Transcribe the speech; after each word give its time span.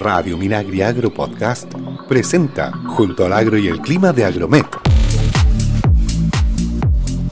Radio 0.00 0.38
Minagri 0.38 0.80
Agro 0.80 1.12
Podcast 1.12 1.70
presenta 2.08 2.72
Junto 2.72 3.26
al 3.26 3.34
Agro 3.34 3.58
y 3.58 3.68
el 3.68 3.82
Clima 3.82 4.14
de 4.14 4.24
Agromet. 4.24 4.64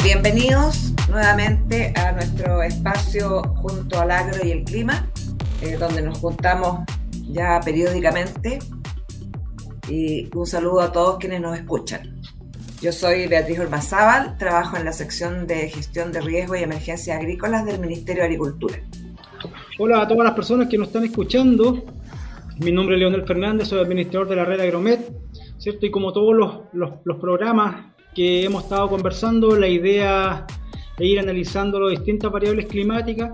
Bienvenidos 0.05 0.93
nuevamente 1.09 1.95
a 1.97 2.13
nuestro 2.13 2.63
espacio 2.63 3.43
Junto 3.57 3.99
al 3.99 4.11
Agro 4.11 4.45
y 4.45 4.51
el 4.51 4.65
Clima, 4.65 5.09
eh, 5.63 5.79
donde 5.79 6.03
nos 6.03 6.19
juntamos 6.19 6.81
ya 7.31 7.59
periódicamente. 7.65 8.59
Y 9.89 10.29
un 10.37 10.47
saludo 10.47 10.83
a 10.83 10.93
todos 10.93 11.17
quienes 11.17 11.41
nos 11.41 11.57
escuchan. 11.57 12.21
Yo 12.83 12.93
soy 12.93 13.29
Beatriz 13.29 13.61
Ormazábal, 13.61 14.37
trabajo 14.37 14.77
en 14.77 14.85
la 14.85 14.93
sección 14.93 15.47
de 15.47 15.71
gestión 15.71 16.13
de 16.13 16.21
riesgo 16.21 16.55
y 16.55 16.65
emergencias 16.65 17.17
agrícolas 17.17 17.65
del 17.65 17.81
Ministerio 17.81 18.25
de 18.25 18.27
Agricultura. 18.27 18.77
Hola 19.79 20.03
a 20.03 20.09
todas 20.09 20.25
las 20.25 20.35
personas 20.35 20.69
que 20.69 20.77
nos 20.77 20.89
están 20.89 21.05
escuchando. 21.05 21.83
Mi 22.61 22.73
nombre 22.73 22.97
es 22.97 23.01
Leonel 23.01 23.25
Fernández, 23.25 23.69
soy 23.69 23.79
administrador 23.79 24.29
de 24.29 24.37
la 24.37 24.45
red 24.45 24.61
Agromet, 24.61 25.13
¿cierto? 25.59 25.87
Y 25.87 25.93
como 25.93 26.13
todos 26.13 26.35
los, 26.35 26.59
los, 26.73 27.17
programas 27.21 27.95
que 28.15 28.43
hemos 28.43 28.65
estado 28.65 28.89
conversando, 28.89 29.55
la 29.55 29.69
idea 29.69 30.45
es 30.99 31.07
ir 31.07 31.21
analizando 31.21 31.79
las 31.79 31.91
distintas 31.91 32.33
variables 32.33 32.67
climáticas 32.67 33.31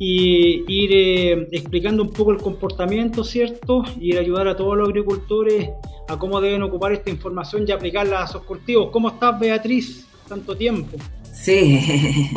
y 0.00 0.64
ir 0.66 0.90
eh, 0.92 1.48
explicando 1.52 2.02
un 2.02 2.10
poco 2.10 2.32
el 2.32 2.38
comportamiento, 2.38 3.22
¿cierto? 3.22 3.84
Y 4.00 4.16
ayudar 4.16 4.48
a 4.48 4.56
todos 4.56 4.76
los 4.76 4.88
agricultores 4.88 5.70
a 6.08 6.18
cómo 6.18 6.40
deben 6.40 6.62
ocupar 6.62 6.92
esta 6.92 7.10
información 7.10 7.64
y 7.68 7.70
aplicarla 7.70 8.24
a 8.24 8.26
sus 8.26 8.42
cultivos. 8.42 8.90
¿Cómo 8.90 9.10
estás, 9.10 9.38
Beatriz? 9.38 10.08
Tanto 10.28 10.56
tiempo. 10.56 10.96
Sí, 11.32 12.32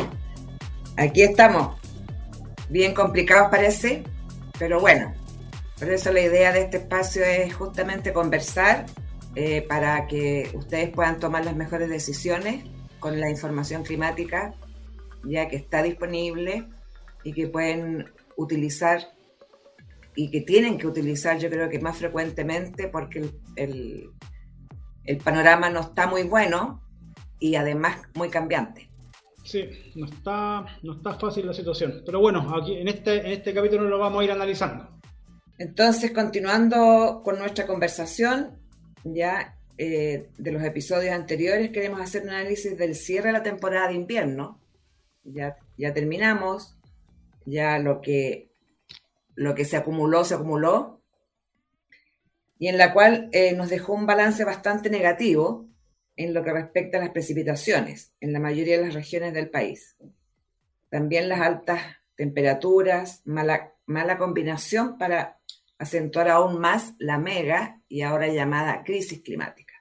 aquí 0.96 1.22
estamos. 1.22 1.76
Bien 2.68 2.94
complicados 2.94 3.48
parece, 3.50 4.04
pero 4.58 4.78
bueno, 4.80 5.12
por 5.78 5.90
eso 5.90 6.12
la 6.12 6.20
idea 6.20 6.52
de 6.52 6.62
este 6.62 6.78
espacio 6.78 7.24
es 7.24 7.54
justamente 7.54 8.12
conversar 8.12 8.86
eh, 9.34 9.62
para 9.62 10.06
que 10.06 10.50
ustedes 10.54 10.90
puedan 10.90 11.20
tomar 11.20 11.44
las 11.44 11.54
mejores 11.54 11.88
decisiones 11.88 12.64
con 12.98 13.20
la 13.20 13.30
información 13.30 13.84
climática 13.84 14.54
ya 15.24 15.48
que 15.48 15.56
está 15.56 15.82
disponible 15.82 16.68
y 17.24 17.32
que 17.32 17.48
pueden 17.48 18.10
utilizar 18.36 19.00
y 20.14 20.30
que 20.30 20.40
tienen 20.40 20.78
que 20.78 20.86
utilizar 20.86 21.38
yo 21.38 21.48
creo 21.50 21.68
que 21.68 21.78
más 21.78 21.96
frecuentemente 21.96 22.88
porque 22.88 23.30
el, 23.56 24.10
el, 25.04 25.18
panorama 25.18 25.70
no 25.70 25.80
está 25.80 26.06
muy 26.06 26.24
bueno 26.24 26.82
y 27.38 27.54
además 27.54 28.02
muy 28.14 28.28
cambiante. 28.28 28.90
Sí, 29.44 29.92
no 29.94 30.06
está, 30.06 30.66
no 30.82 30.94
está 30.94 31.14
fácil 31.14 31.46
la 31.46 31.52
situación. 31.52 32.02
Pero 32.04 32.20
bueno, 32.20 32.54
aquí 32.60 32.74
en 32.74 32.88
este, 32.88 33.20
en 33.20 33.32
este 33.32 33.54
capítulo 33.54 33.84
lo 33.84 33.98
vamos 33.98 34.20
a 34.20 34.24
ir 34.24 34.32
analizando. 34.32 34.97
Entonces, 35.58 36.12
continuando 36.12 37.22
con 37.24 37.38
nuestra 37.38 37.66
conversación, 37.66 38.58
ya 39.04 39.58
eh, 39.76 40.30
de 40.38 40.52
los 40.52 40.62
episodios 40.62 41.12
anteriores, 41.12 41.70
queremos 41.70 42.00
hacer 42.00 42.22
un 42.22 42.30
análisis 42.30 42.78
del 42.78 42.94
cierre 42.94 43.28
de 43.28 43.32
la 43.32 43.42
temporada 43.42 43.88
de 43.88 43.94
invierno. 43.94 44.60
Ya, 45.24 45.56
ya 45.76 45.92
terminamos, 45.92 46.78
ya 47.44 47.78
lo 47.78 48.00
que, 48.00 48.50
lo 49.34 49.54
que 49.54 49.64
se 49.64 49.76
acumuló, 49.76 50.24
se 50.24 50.34
acumuló, 50.34 51.02
y 52.58 52.68
en 52.68 52.78
la 52.78 52.92
cual 52.92 53.28
eh, 53.32 53.52
nos 53.52 53.68
dejó 53.68 53.94
un 53.94 54.06
balance 54.06 54.44
bastante 54.44 54.90
negativo 54.90 55.68
en 56.16 56.34
lo 56.34 56.42
que 56.42 56.52
respecta 56.52 56.98
a 56.98 57.00
las 57.00 57.10
precipitaciones 57.10 58.12
en 58.20 58.32
la 58.32 58.40
mayoría 58.40 58.76
de 58.76 58.86
las 58.86 58.94
regiones 58.94 59.32
del 59.32 59.50
país. 59.50 59.96
También 60.90 61.28
las 61.28 61.40
altas 61.40 61.80
temperaturas, 62.16 63.22
mala, 63.24 63.74
mala 63.86 64.18
combinación 64.18 64.98
para 64.98 65.37
acentuar 65.78 66.28
aún 66.28 66.60
más 66.60 66.94
la 66.98 67.18
mega 67.18 67.82
y 67.88 68.02
ahora 68.02 68.28
llamada 68.28 68.82
crisis 68.84 69.22
climática. 69.22 69.74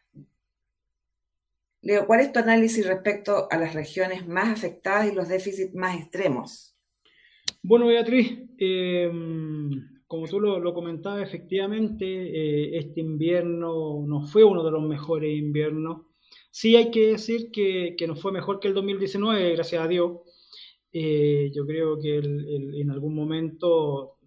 Leo, 1.81 2.05
¿cuál 2.05 2.21
es 2.21 2.31
tu 2.31 2.39
análisis 2.39 2.85
respecto 2.85 3.47
a 3.49 3.57
las 3.57 3.73
regiones 3.73 4.27
más 4.27 4.49
afectadas 4.49 5.11
y 5.11 5.15
los 5.15 5.27
déficits 5.27 5.73
más 5.73 5.97
extremos? 5.97 6.75
Bueno, 7.63 7.87
Beatriz, 7.87 8.39
eh, 8.57 9.09
como 10.05 10.27
tú 10.27 10.39
lo, 10.39 10.73
comentabas, 10.73 11.27
efectivamente, 11.27 12.05
eh, 12.05 12.77
este 12.77 13.01
invierno 13.01 14.03
no 14.05 14.21
fue 14.21 14.43
uno 14.43 14.63
de 14.63 14.71
los 14.71 14.83
mejores 14.83 15.37
inviernos. 15.37 16.01
Sí 16.51 16.75
hay 16.75 16.91
que 16.91 17.11
decir 17.11 17.51
que, 17.51 17.95
no 18.07 18.15
fue 18.15 18.31
mejor 18.31 18.59
que 18.59 18.67
el 18.67 18.73
2019, 18.73 19.53
gracias 19.53 19.81
a 19.81 19.87
Dios. 19.87 20.19
Eh, 20.91 21.51
yo 21.53 21.65
creo 21.65 21.99
que 21.99 22.17
en 22.17 22.89
algún 22.89 23.13
momento 23.13 24.17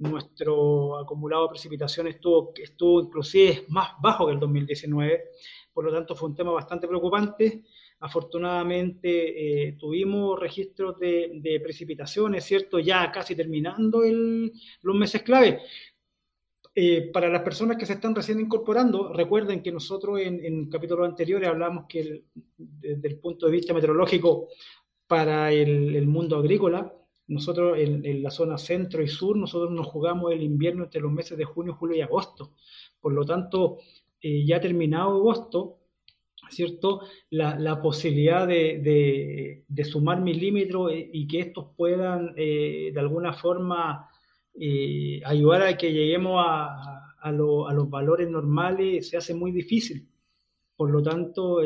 nuestro 0.00 0.98
acumulado 0.98 1.44
de 1.44 1.50
precipitación 1.50 2.08
estuvo, 2.08 2.52
estuvo 2.56 3.00
inclusive 3.02 3.64
más 3.68 3.92
bajo 4.00 4.26
que 4.26 4.32
el 4.32 4.40
2019, 4.40 5.24
por 5.72 5.84
lo 5.84 5.92
tanto 5.92 6.14
fue 6.14 6.28
un 6.28 6.34
tema 6.34 6.50
bastante 6.50 6.88
preocupante. 6.88 7.62
Afortunadamente 8.00 9.68
eh, 9.68 9.72
tuvimos 9.78 10.38
registros 10.38 10.98
de, 10.98 11.60
precipitaciones, 11.62 12.44
¿cierto? 12.44 12.78
Ya 12.78 13.10
casi 13.12 13.36
terminando 13.36 14.02
los 14.82 14.96
meses 14.96 15.22
clave. 15.22 15.60
Eh, 16.74 17.10
para 17.12 17.28
las 17.28 17.42
personas 17.42 17.76
que 17.76 17.84
se 17.84 17.94
están 17.94 18.14
recién 18.14 18.40
incorporando, 18.40 19.12
recuerden 19.12 19.62
que 19.62 19.72
nosotros 19.72 20.20
en, 20.20 20.44
en 20.44 20.70
capítulos 20.70 21.08
anteriores 21.08 21.48
hablamos 21.48 21.84
que 21.88 22.24
desde 22.56 23.08
el 23.08 23.18
punto 23.18 23.46
de 23.46 23.52
vista 23.52 23.74
meteorológico 23.74 24.48
para 25.10 25.50
el, 25.50 26.06
mundo 26.06 26.36
agrícola, 26.36 26.94
nosotros 27.30 27.78
en, 27.78 28.22
la 28.22 28.30
zona 28.30 28.58
centro 28.58 29.02
y 29.02 29.08
sur, 29.08 29.36
nosotros 29.36 29.70
nos 29.70 29.86
jugamos 29.86 30.32
el 30.32 30.42
invierno 30.42 30.84
entre 30.84 31.00
los 31.00 31.12
meses 31.12 31.38
de 31.38 31.44
junio, 31.44 31.74
julio 31.74 31.96
y 31.96 32.00
agosto. 32.00 32.54
Por 33.00 33.12
lo 33.12 33.24
tanto, 33.24 33.78
eh, 34.20 34.44
ya 34.44 34.60
terminado 34.60 35.10
agosto, 35.10 35.78
¿cierto? 36.50 37.02
La, 37.30 37.80
posibilidad 37.80 38.48
de, 38.48 39.64
sumar 39.84 40.20
milímetros 40.20 40.90
y 40.92 41.28
que 41.28 41.38
estos 41.38 41.68
puedan 41.76 42.34
eh, 42.36 42.90
de 42.92 43.00
alguna 43.00 43.32
forma 43.32 44.10
eh, 44.58 45.20
ayudar 45.24 45.62
a 45.62 45.76
que 45.76 45.92
lleguemos 45.92 46.44
a, 46.44 47.30
los 47.30 47.88
valores 47.88 48.28
normales 48.28 49.08
se 49.08 49.16
hace 49.16 49.34
muy 49.34 49.52
difícil. 49.52 50.08
Por 50.74 50.90
lo 50.90 51.00
tanto, 51.02 51.58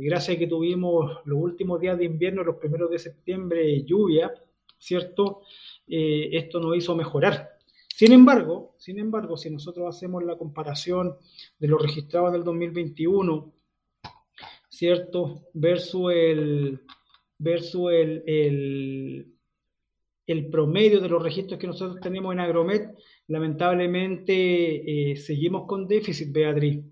gracias 0.00 0.36
a 0.36 0.38
que 0.38 0.46
tuvimos 0.46 1.18
los 1.26 1.38
últimos 1.38 1.78
días 1.78 1.98
de 1.98 2.06
invierno, 2.06 2.42
los 2.42 2.56
primeros 2.56 2.90
de 2.90 2.98
septiembre, 2.98 3.84
lluvia, 3.84 4.32
¿cierto? 4.78 5.42
esto 5.86 6.60
nos 6.60 6.76
hizo 6.76 6.96
mejorar. 6.96 7.50
Sin 7.88 8.12
embargo, 8.12 8.74
sin 8.78 8.98
embargo, 8.98 9.36
si 9.36 9.50
nosotros 9.50 9.94
hacemos 9.94 10.24
la 10.24 10.36
comparación 10.36 11.16
de 11.58 11.68
los 11.68 11.80
registrados 11.80 12.32
del 12.32 12.44
2021 12.44 13.54
¿cierto? 14.76 15.46
Versus 15.54 16.12
el, 16.12 16.80
versus 17.38 17.90
el, 17.92 19.32
el, 20.26 20.46
promedio 20.50 21.00
de 21.00 21.08
los 21.08 21.22
registros 21.22 21.58
que 21.58 21.66
nosotros 21.66 21.98
tenemos 22.00 22.34
en 22.34 22.40
Agromet, 22.40 22.94
lamentablemente 23.28 25.12
eh, 25.12 25.16
seguimos 25.16 25.66
con 25.66 25.88
déficit, 25.88 26.30
Beatriz. 26.30 26.84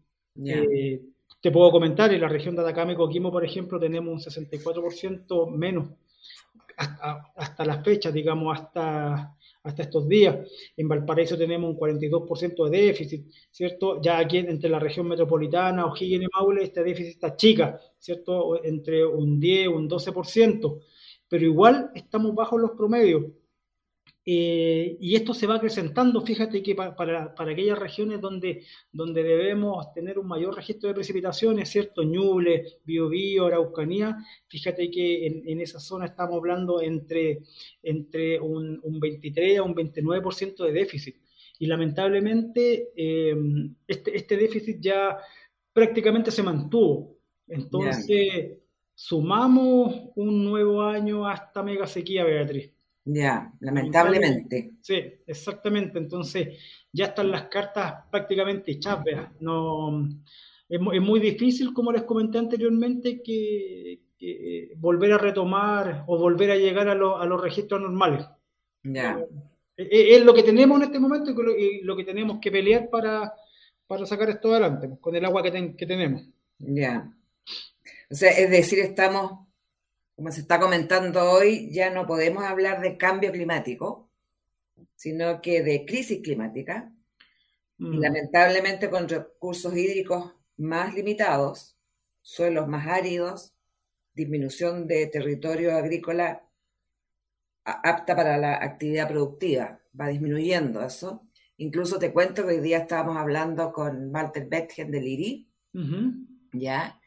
Eh, 0.47 1.03
te 1.41 1.51
puedo 1.51 1.71
comentar, 1.71 2.13
en 2.15 2.23
la 2.23 2.29
región 2.29 2.57
de 2.57 2.63
Atacama 2.63 2.93
y 2.93 2.97
Coquimbo, 2.97 3.31
por 3.31 3.45
ejemplo, 3.45 3.79
tenemos 3.79 4.15
un 4.15 4.33
64% 4.33 5.51
menos 5.55 5.91
hasta, 6.77 7.33
hasta 7.37 7.65
la 7.65 7.83
fecha, 7.83 8.11
digamos, 8.11 8.59
hasta 8.59 9.35
hasta 9.65 9.83
estos 9.83 10.07
días. 10.07 10.37
En 10.77 10.89
Valparaíso 10.89 11.37
tenemos 11.37 11.71
un 11.71 11.77
42% 11.77 12.69
de 12.69 12.83
déficit, 12.83 13.27
¿cierto? 13.51 14.01
Ya 14.01 14.19
aquí 14.19 14.39
entre 14.39 14.71
la 14.71 14.79
región 14.79 15.09
metropolitana, 15.09 15.87
O'Higgins 15.87 16.25
y 16.25 16.29
Maule, 16.33 16.63
este 16.63 16.85
déficit 16.85 17.15
está 17.15 17.35
chica, 17.35 17.81
¿cierto? 17.99 18.63
Entre 18.63 19.05
un 19.05 19.41
10, 19.41 19.69
un 19.69 19.89
12%, 19.89 20.81
pero 21.29 21.45
igual 21.45 21.91
estamos 21.95 22.35
bajo 22.35 22.59
los 22.59 22.73
promedios. 22.73 23.25
Eh, 24.27 24.97
y 25.01 25.17
esto 25.17 25.35
se 25.35 25.47
va 25.47 25.57
acrecentando, 25.57 26.23
fíjate 26.23 26.63
que 26.63 26.75
para, 26.75 27.35
aquellas 27.37 27.79
regiones 27.79 28.23
donde, 28.23 28.65
donde 28.91 29.23
debemos 29.23 29.93
tener 29.93 30.19
un 30.19 30.27
mayor 30.27 30.57
registro 30.57 30.89
de 30.89 30.95
precipitaciones, 30.95 31.69
¿cierto? 31.69 32.03
Ñuble, 32.03 32.79
Biobío, 32.85 33.47
Araucanía, 33.47 34.17
fíjate 34.49 34.91
que 34.91 35.27
en, 35.27 35.61
esa 35.61 35.79
zona 35.79 36.07
estamos 36.07 36.39
hablando 36.39 36.81
entre, 36.81 37.43
entre 37.83 38.41
un, 38.41 38.81
23 38.99 39.59
a 39.59 39.63
un 39.63 39.75
29% 39.75 40.65
de 40.65 40.73
déficit. 40.73 41.17
Y 41.59 41.67
lamentablemente 41.67 42.93
eh, 42.97 43.37
este, 43.87 44.17
este, 44.17 44.37
déficit 44.37 44.81
ya 44.81 45.19
prácticamente 45.73 46.31
se 46.31 46.43
mantuvo. 46.43 47.19
Entonces, 47.47 48.59
sumamos 48.95 50.11
un 50.17 50.45
nuevo 50.45 50.83
año 50.83 51.27
hasta 51.27 51.63
mega 51.63 51.87
sequía, 51.87 52.25
Beatriz. 52.25 52.74
Ya, 53.05 53.53
lamentablemente. 53.61 54.73
Sí, 54.81 54.95
exactamente. 55.27 55.99
Entonces, 55.99 56.59
ya 56.93 57.07
están 57.07 57.31
las 57.31 57.49
cartas 57.49 58.05
prácticamente 58.11 58.73
hechas, 58.73 58.99
No, 59.41 60.09
es, 60.69 60.81
muy 60.81 61.21
difícil, 61.21 61.75
como 61.75 61.93
les 61.93 62.05
comenté 62.05 62.39
anteriormente, 62.39 63.23
que, 63.23 64.01
volver 64.77 65.13
a 65.13 65.19
retomar 65.19 66.05
o 66.07 66.17
volver 66.17 66.51
a 66.53 66.57
llegar 66.57 66.89
a, 66.89 66.95
los 66.95 67.41
registros 67.41 67.81
normales. 67.81 68.27
Ya. 68.83 69.23
Es, 69.77 70.25
lo 70.25 70.33
que 70.33 70.43
tenemos 70.43 70.79
en 70.79 70.85
este 70.85 70.99
momento 70.99 71.31
y 71.59 71.83
lo, 71.83 71.97
que 71.97 72.05
tenemos 72.05 72.39
que 72.41 72.51
pelear 72.51 72.89
para, 72.89 73.35
para 73.87 74.07
sacar 74.07 74.31
esto 74.31 74.51
adelante, 74.51 74.89
con 75.01 75.15
el 75.15 75.25
agua 75.27 75.43
que, 75.43 75.77
que 75.77 75.87
tenemos. 75.87 76.27
Ya. 76.59 77.13
O 78.11 78.15
sea, 78.15 78.31
es 78.31 78.51
decir, 78.51 78.79
estamos, 78.79 79.47
como 80.17 80.31
se 80.31 80.41
está 80.41 80.61
comentando 80.61 81.31
hoy, 81.31 81.71
ya 81.73 81.91
no 81.91 82.07
podemos 82.07 82.45
hablar 82.45 82.81
de 82.81 82.97
cambio 82.97 83.33
climático, 83.33 84.11
sino 84.95 85.41
que 85.41 85.63
de 85.63 85.85
crisis 85.85 86.21
climática. 86.23 86.93
Y 87.79 87.85
mm. 87.85 88.01
lamentablemente 88.01 88.91
con 88.91 89.09
recursos 89.09 89.77
hídricos 89.77 90.33
más 90.57 90.95
limitados, 90.95 91.77
suelos 92.23 92.69
más 92.69 92.87
áridos, 92.87 93.55
disminución 94.15 94.87
de 94.87 95.07
territorio 95.09 95.77
agrícola 95.77 96.49
apta 97.65 98.15
para 98.15 98.37
la 98.37 98.63
actividad 98.63 99.09
productiva, 99.09 99.81
va 99.99 100.09
disminuyendo 100.09 100.85
eso. 100.85 101.27
Incluso 101.57 101.99
te 101.99 102.13
cuento 102.13 102.43
que 102.43 102.55
hoy 102.55 102.61
día 102.61 102.79
estábamos 102.79 103.17
hablando 103.17 103.73
con 103.73 104.15
Walter 104.15 104.47
Betgen 104.49 104.91
de 104.91 104.99
IRI, 104.99 105.49
¿ya? 106.53 107.01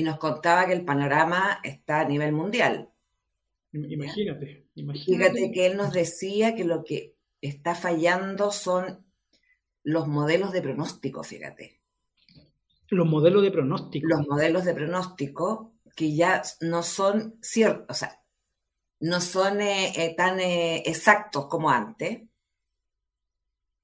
Y 0.00 0.02
nos 0.02 0.16
contaba 0.16 0.64
que 0.64 0.72
el 0.72 0.82
panorama 0.82 1.60
está 1.62 2.00
a 2.00 2.08
nivel 2.08 2.32
mundial. 2.32 2.90
Imagínate, 3.70 4.66
imagínate. 4.74 5.34
Fíjate 5.34 5.52
que 5.52 5.66
él 5.66 5.76
nos 5.76 5.92
decía 5.92 6.54
que 6.54 6.64
lo 6.64 6.84
que 6.84 7.16
está 7.42 7.74
fallando 7.74 8.50
son 8.50 9.04
los 9.82 10.08
modelos 10.08 10.52
de 10.52 10.62
pronóstico, 10.62 11.22
fíjate. 11.22 11.82
Los 12.88 13.06
modelos 13.06 13.42
de 13.42 13.50
pronóstico. 13.50 14.08
Los 14.08 14.26
modelos 14.26 14.64
de 14.64 14.72
pronóstico 14.72 15.74
que 15.94 16.16
ya 16.16 16.40
no 16.62 16.82
son 16.82 17.36
ciertos, 17.42 17.84
o 17.90 17.92
sea, 17.92 18.22
no 19.00 19.20
son 19.20 19.60
eh, 19.60 19.92
eh, 19.96 20.14
tan 20.16 20.40
eh, 20.40 20.82
exactos 20.86 21.46
como 21.48 21.68
antes. 21.68 22.22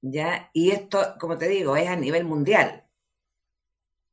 ¿Ya? 0.01 0.49
Y 0.51 0.71
esto, 0.71 1.13
como 1.19 1.37
te 1.37 1.47
digo, 1.47 1.77
es 1.77 1.87
a 1.87 1.95
nivel 1.95 2.25
mundial. 2.25 2.87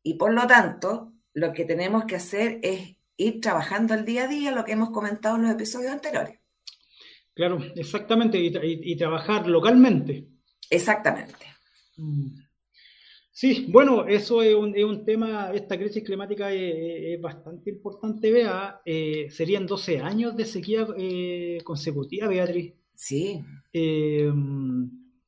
Y 0.02 0.18
por 0.18 0.34
lo 0.34 0.46
tanto, 0.46 1.13
lo 1.34 1.52
que 1.52 1.64
tenemos 1.64 2.04
que 2.04 2.16
hacer 2.16 2.60
es 2.62 2.96
ir 3.16 3.40
trabajando 3.40 3.94
el 3.94 4.04
día 4.04 4.24
a 4.24 4.28
día, 4.28 4.52
lo 4.52 4.64
que 4.64 4.72
hemos 4.72 4.90
comentado 4.90 5.36
en 5.36 5.42
los 5.42 5.52
episodios 5.52 5.92
anteriores. 5.92 6.38
Claro, 7.34 7.58
exactamente, 7.74 8.38
y, 8.38 8.96
trabajar 8.96 9.48
localmente. 9.48 10.28
Exactamente. 10.70 11.46
Mm. 11.96 12.44
Sí, 13.32 13.66
bueno, 13.68 14.06
eso 14.06 14.42
es 14.42 14.54
un, 14.54 14.76
es 14.76 14.84
un 14.84 15.04
tema, 15.04 15.50
esta 15.52 15.76
crisis 15.76 16.04
climática 16.04 16.52
es, 16.52 17.20
bastante 17.20 17.70
importante, 17.70 18.30
vea, 18.30 18.80
eh, 18.84 19.26
serían 19.28 19.66
12 19.66 19.98
años 19.98 20.36
de 20.36 20.44
sequía 20.44 20.86
eh, 20.96 21.58
consecutiva, 21.64 22.28
Beatriz. 22.28 22.74
Sí. 22.94 23.44
Eh, 23.72 24.32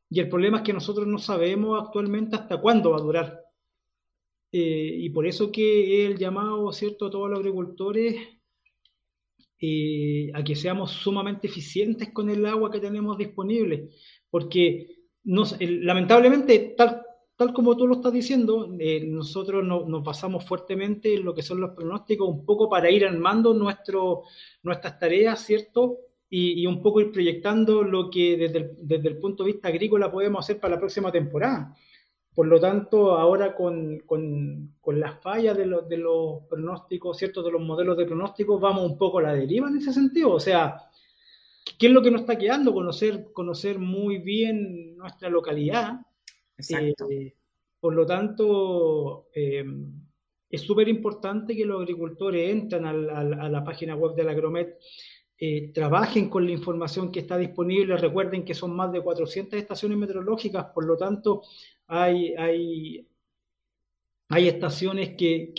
y 0.08 0.20
el 0.20 0.28
problema 0.28 0.58
es 0.58 0.62
que 0.62 0.72
nosotros 0.72 1.08
no 1.08 1.18
sabemos 1.18 1.82
actualmente 1.82 2.36
hasta 2.36 2.60
cuándo 2.60 2.92
va 2.92 2.98
a 2.98 3.02
durar. 3.02 3.45
Y 4.58 5.10
por 5.10 5.26
eso 5.26 5.50
que 5.52 6.06
el 6.06 6.18
llamado, 6.18 6.72
¿cierto?, 6.72 7.06
a 7.06 7.10
todos 7.10 7.30
los 7.30 7.38
agricultores 7.38 8.16
a 10.34 10.44
que 10.44 10.54
seamos 10.54 10.92
sumamente 10.92 11.46
eficientes 11.46 12.12
con 12.12 12.30
el 12.30 12.44
agua 12.46 12.70
que 12.70 12.78
tenemos 12.78 13.16
disponible, 13.18 13.88
porque 14.30 15.06
lamentablemente, 15.24 16.74
tal 16.76 17.06
tal 17.36 17.52
como 17.52 17.76
tú 17.76 17.86
lo 17.86 17.96
estás 17.96 18.12
diciendo, 18.12 18.74
eh, 18.78 19.04
nosotros 19.06 19.62
nos 19.64 20.02
basamos 20.02 20.44
fuertemente 20.44 21.14
en 21.14 21.24
lo 21.24 21.34
que 21.34 21.42
son 21.42 21.60
los 21.60 21.72
pronósticos, 21.72 22.28
un 22.28 22.46
poco 22.46 22.68
para 22.68 22.90
ir 22.90 23.04
armando 23.04 23.52
nuestro, 23.52 24.22
nuestras 24.62 24.98
tareas, 24.98 25.44
¿cierto? 25.44 25.98
Y, 26.28 26.66
un 26.66 26.82
poco 26.82 27.00
ir 27.00 27.12
proyectando 27.12 27.84
lo 27.84 28.10
que 28.10 28.36
desde 28.36 28.74
desde 28.78 29.08
el, 29.08 29.18
punto 29.18 29.44
de 29.44 29.52
vista 29.52 29.68
agrícola 29.68 30.10
podemos 30.10 30.44
hacer 30.44 30.58
para 30.58 30.74
la 30.74 30.80
próxima 30.80 31.12
temporada. 31.12 31.76
Por 32.36 32.48
lo 32.48 32.60
tanto, 32.60 33.16
ahora 33.16 33.54
con, 33.54 34.00
con, 34.00 34.74
con 34.82 35.00
las 35.00 35.22
fallas 35.22 35.56
de, 35.56 35.64
de 35.88 35.96
los 35.96 36.42
pronósticos, 36.50 37.16
¿cierto? 37.16 37.42
De 37.42 37.50
los 37.50 37.62
modelos 37.62 37.96
de 37.96 38.04
pronósticos, 38.04 38.60
vamos 38.60 38.84
un 38.84 38.98
poco 38.98 39.20
a 39.20 39.22
la 39.22 39.34
deriva 39.34 39.68
en 39.68 39.78
ese 39.78 39.90
sentido. 39.90 40.32
O 40.32 40.38
sea, 40.38 40.76
¿qué 41.78 41.86
es 41.86 41.92
lo 41.92 42.02
que 42.02 42.10
nos 42.10 42.20
está 42.20 42.36
quedando? 42.36 42.74
Conocer, 42.74 43.32
conocer 43.32 43.78
muy 43.78 44.18
bien 44.18 44.98
nuestra 44.98 45.30
localidad, 45.30 45.94
eh, 46.58 47.34
por 47.80 47.94
lo 47.94 48.04
tanto, 48.04 49.28
eh, 49.34 49.64
es 50.50 50.60
súper 50.60 50.88
importante 50.88 51.56
que 51.56 51.64
los 51.64 51.80
agricultores 51.80 52.50
entren 52.50 52.84
a 52.84 52.92
la, 52.92 53.64
página 53.64 53.96
web 53.96 54.14
de 54.14 54.24
la 54.24 54.32
Agromet, 54.32 54.78
eh, 55.38 55.70
trabajen 55.72 56.30
con 56.30 56.44
la 56.46 56.52
información 56.52 57.10
que 57.10 57.20
está 57.20 57.36
disponible. 57.36 57.96
Recuerden 57.96 58.44
que 58.44 58.54
son 58.54 58.74
más 58.74 58.92
de 58.92 59.00
400 59.00 59.58
estaciones 59.58 59.98
meteorológicas, 59.98 60.66
por 60.66 60.84
lo 60.84 60.96
tanto, 60.96 61.42
hay, 61.88 62.34
hay, 62.36 63.06
hay 64.28 64.48
estaciones 64.48 65.10
que, 65.16 65.54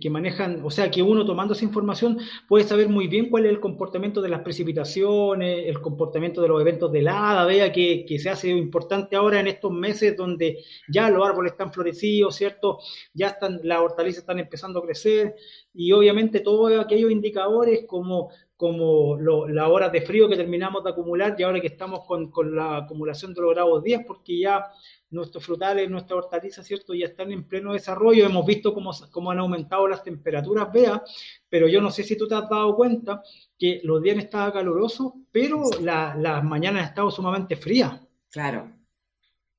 que, 0.00 0.10
manejan, 0.10 0.64
o 0.64 0.70
sea, 0.70 0.90
que 0.90 1.02
uno 1.02 1.24
tomando 1.24 1.54
esa 1.54 1.64
información 1.64 2.18
puede 2.48 2.64
saber 2.64 2.88
muy 2.88 3.06
bien 3.06 3.30
cuál 3.30 3.46
es 3.46 3.52
el 3.52 3.60
comportamiento 3.60 4.20
de 4.20 4.28
las 4.28 4.40
precipitaciones, 4.40 5.66
el 5.66 5.80
comportamiento 5.80 6.42
de 6.42 6.48
los 6.48 6.60
eventos 6.60 6.90
de 6.90 6.98
helada, 6.98 7.46
vea 7.46 7.70
que, 7.70 8.04
que 8.06 8.18
se 8.18 8.28
hace 8.28 8.48
importante 8.50 9.14
ahora 9.14 9.38
en 9.38 9.46
estos 9.46 9.70
meses 9.70 10.16
donde 10.16 10.64
ya 10.88 11.10
los 11.10 11.26
árboles 11.26 11.52
están 11.52 11.72
florecidos, 11.72 12.34
¿cierto? 12.34 12.80
Ya 13.14 13.28
están, 13.28 13.60
las 13.62 13.80
hortalizas 13.80 14.20
están 14.20 14.40
empezando 14.40 14.80
a 14.80 14.84
crecer 14.84 15.36
y 15.72 15.92
obviamente 15.92 16.40
todos 16.40 16.72
aquellos 16.78 17.12
indicadores 17.12 17.84
como 17.86 18.30
como 18.58 19.16
las 19.16 19.68
horas 19.68 19.92
de 19.92 20.00
frío 20.00 20.28
que 20.28 20.34
terminamos 20.34 20.82
de 20.82 20.90
acumular 20.90 21.36
y 21.38 21.44
ahora 21.44 21.60
que 21.60 21.68
estamos 21.68 22.04
con, 22.04 22.28
con 22.28 22.56
la 22.56 22.78
acumulación 22.78 23.32
de 23.32 23.40
los 23.40 23.54
grados 23.54 23.84
10, 23.84 24.00
porque 24.04 24.36
ya 24.36 24.66
nuestros 25.10 25.44
frutales, 25.46 25.88
nuestras 25.88 26.24
hortalizas, 26.24 26.66
¿cierto? 26.66 26.92
Ya 26.92 27.06
están 27.06 27.30
en 27.30 27.46
pleno 27.46 27.72
desarrollo, 27.72 28.26
hemos 28.26 28.44
visto 28.44 28.74
cómo, 28.74 28.90
cómo 29.12 29.30
han 29.30 29.38
aumentado 29.38 29.86
las 29.86 30.02
temperaturas, 30.02 30.72
vea, 30.72 31.00
pero 31.48 31.68
yo 31.68 31.80
no 31.80 31.92
sé 31.92 32.02
si 32.02 32.18
tú 32.18 32.26
te 32.26 32.34
has 32.34 32.50
dado 32.50 32.74
cuenta 32.74 33.22
que 33.56 33.80
los 33.84 34.02
días 34.02 34.16
han 34.16 34.22
estado 34.22 34.52
calurosos, 34.52 35.12
pero 35.30 35.62
las 35.80 36.42
mañanas 36.42 36.82
han 36.82 36.88
estado 36.88 37.12
sumamente 37.12 37.54
frías. 37.54 38.00
Claro. 38.28 38.72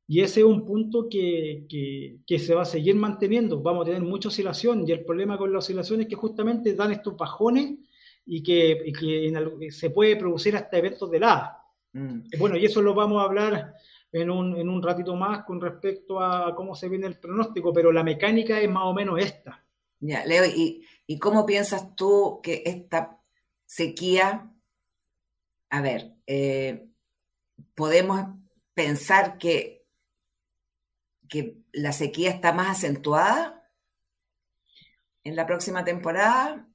Y 0.08 0.20
ese 0.20 0.42
es 0.42 0.46
un 0.46 0.66
punto 0.66 1.08
que, 1.08 1.66
que, 2.28 2.40
se 2.40 2.54
va 2.54 2.64
a 2.64 2.66
seguir 2.66 2.96
manteniendo. 2.96 3.62
Vamos 3.62 3.84
a 3.84 3.92
tener 3.92 4.02
mucha 4.02 4.28
oscilación 4.28 4.86
y 4.86 4.92
el 4.92 5.06
problema 5.06 5.38
con 5.38 5.54
la 5.54 5.60
oscilación 5.60 6.02
es 6.02 6.08
que 6.08 6.16
justamente 6.16 6.74
dan 6.74 6.92
estos 6.92 7.16
bajones 7.16 7.78
y 8.32 8.44
que, 8.44 8.80
y 8.86 8.94
que 8.94 9.72
se 9.72 9.90
puede 9.90 10.16
producir 10.16 10.56
hasta 10.56 10.78
eventos 10.78 11.10
de 11.10 11.18
helada. 11.18 11.66
Mm. 11.94 12.30
Bueno, 12.38 12.58
y 12.58 12.66
eso 12.66 12.80
lo 12.80 12.94
vamos 12.94 13.20
a 13.20 13.26
hablar 13.26 13.74
en 14.12 14.30
un, 14.30 14.56
en 14.56 14.70
un 14.70 14.84
ratito 14.84 15.16
más 15.16 15.44
con 15.46 15.60
respecto 15.60 16.20
a 16.20 16.54
cómo 16.56 16.76
se 16.76 16.90
viene 16.90 17.08
el 17.08 17.20
pronóstico, 17.20 17.74
pero 17.74 17.92
la 17.92 18.04
mecánica 18.04 18.62
es 18.62 18.70
más 18.70 18.84
o 18.86 18.94
menos 18.94 19.20
esta. 19.20 19.66
Ya, 20.00 20.24
Leo, 20.26 20.46
¿y, 20.46 20.86
y 21.08 21.18
cómo 21.18 21.44
piensas 21.44 21.96
tú 21.96 22.40
que 22.44 22.62
esta 22.68 23.20
sequía, 23.66 24.54
a 25.72 25.82
ver, 25.82 26.14
eh, 26.28 26.88
podemos 27.74 28.28
pensar 28.76 29.40
que, 29.40 29.88
que 31.28 31.58
la 31.72 31.94
sequía 31.94 32.30
está 32.30 32.54
más 32.54 32.78
acentuada 32.78 33.68
en 35.24 35.36
la 35.36 35.48
próxima 35.48 35.84
temporada 35.84 36.69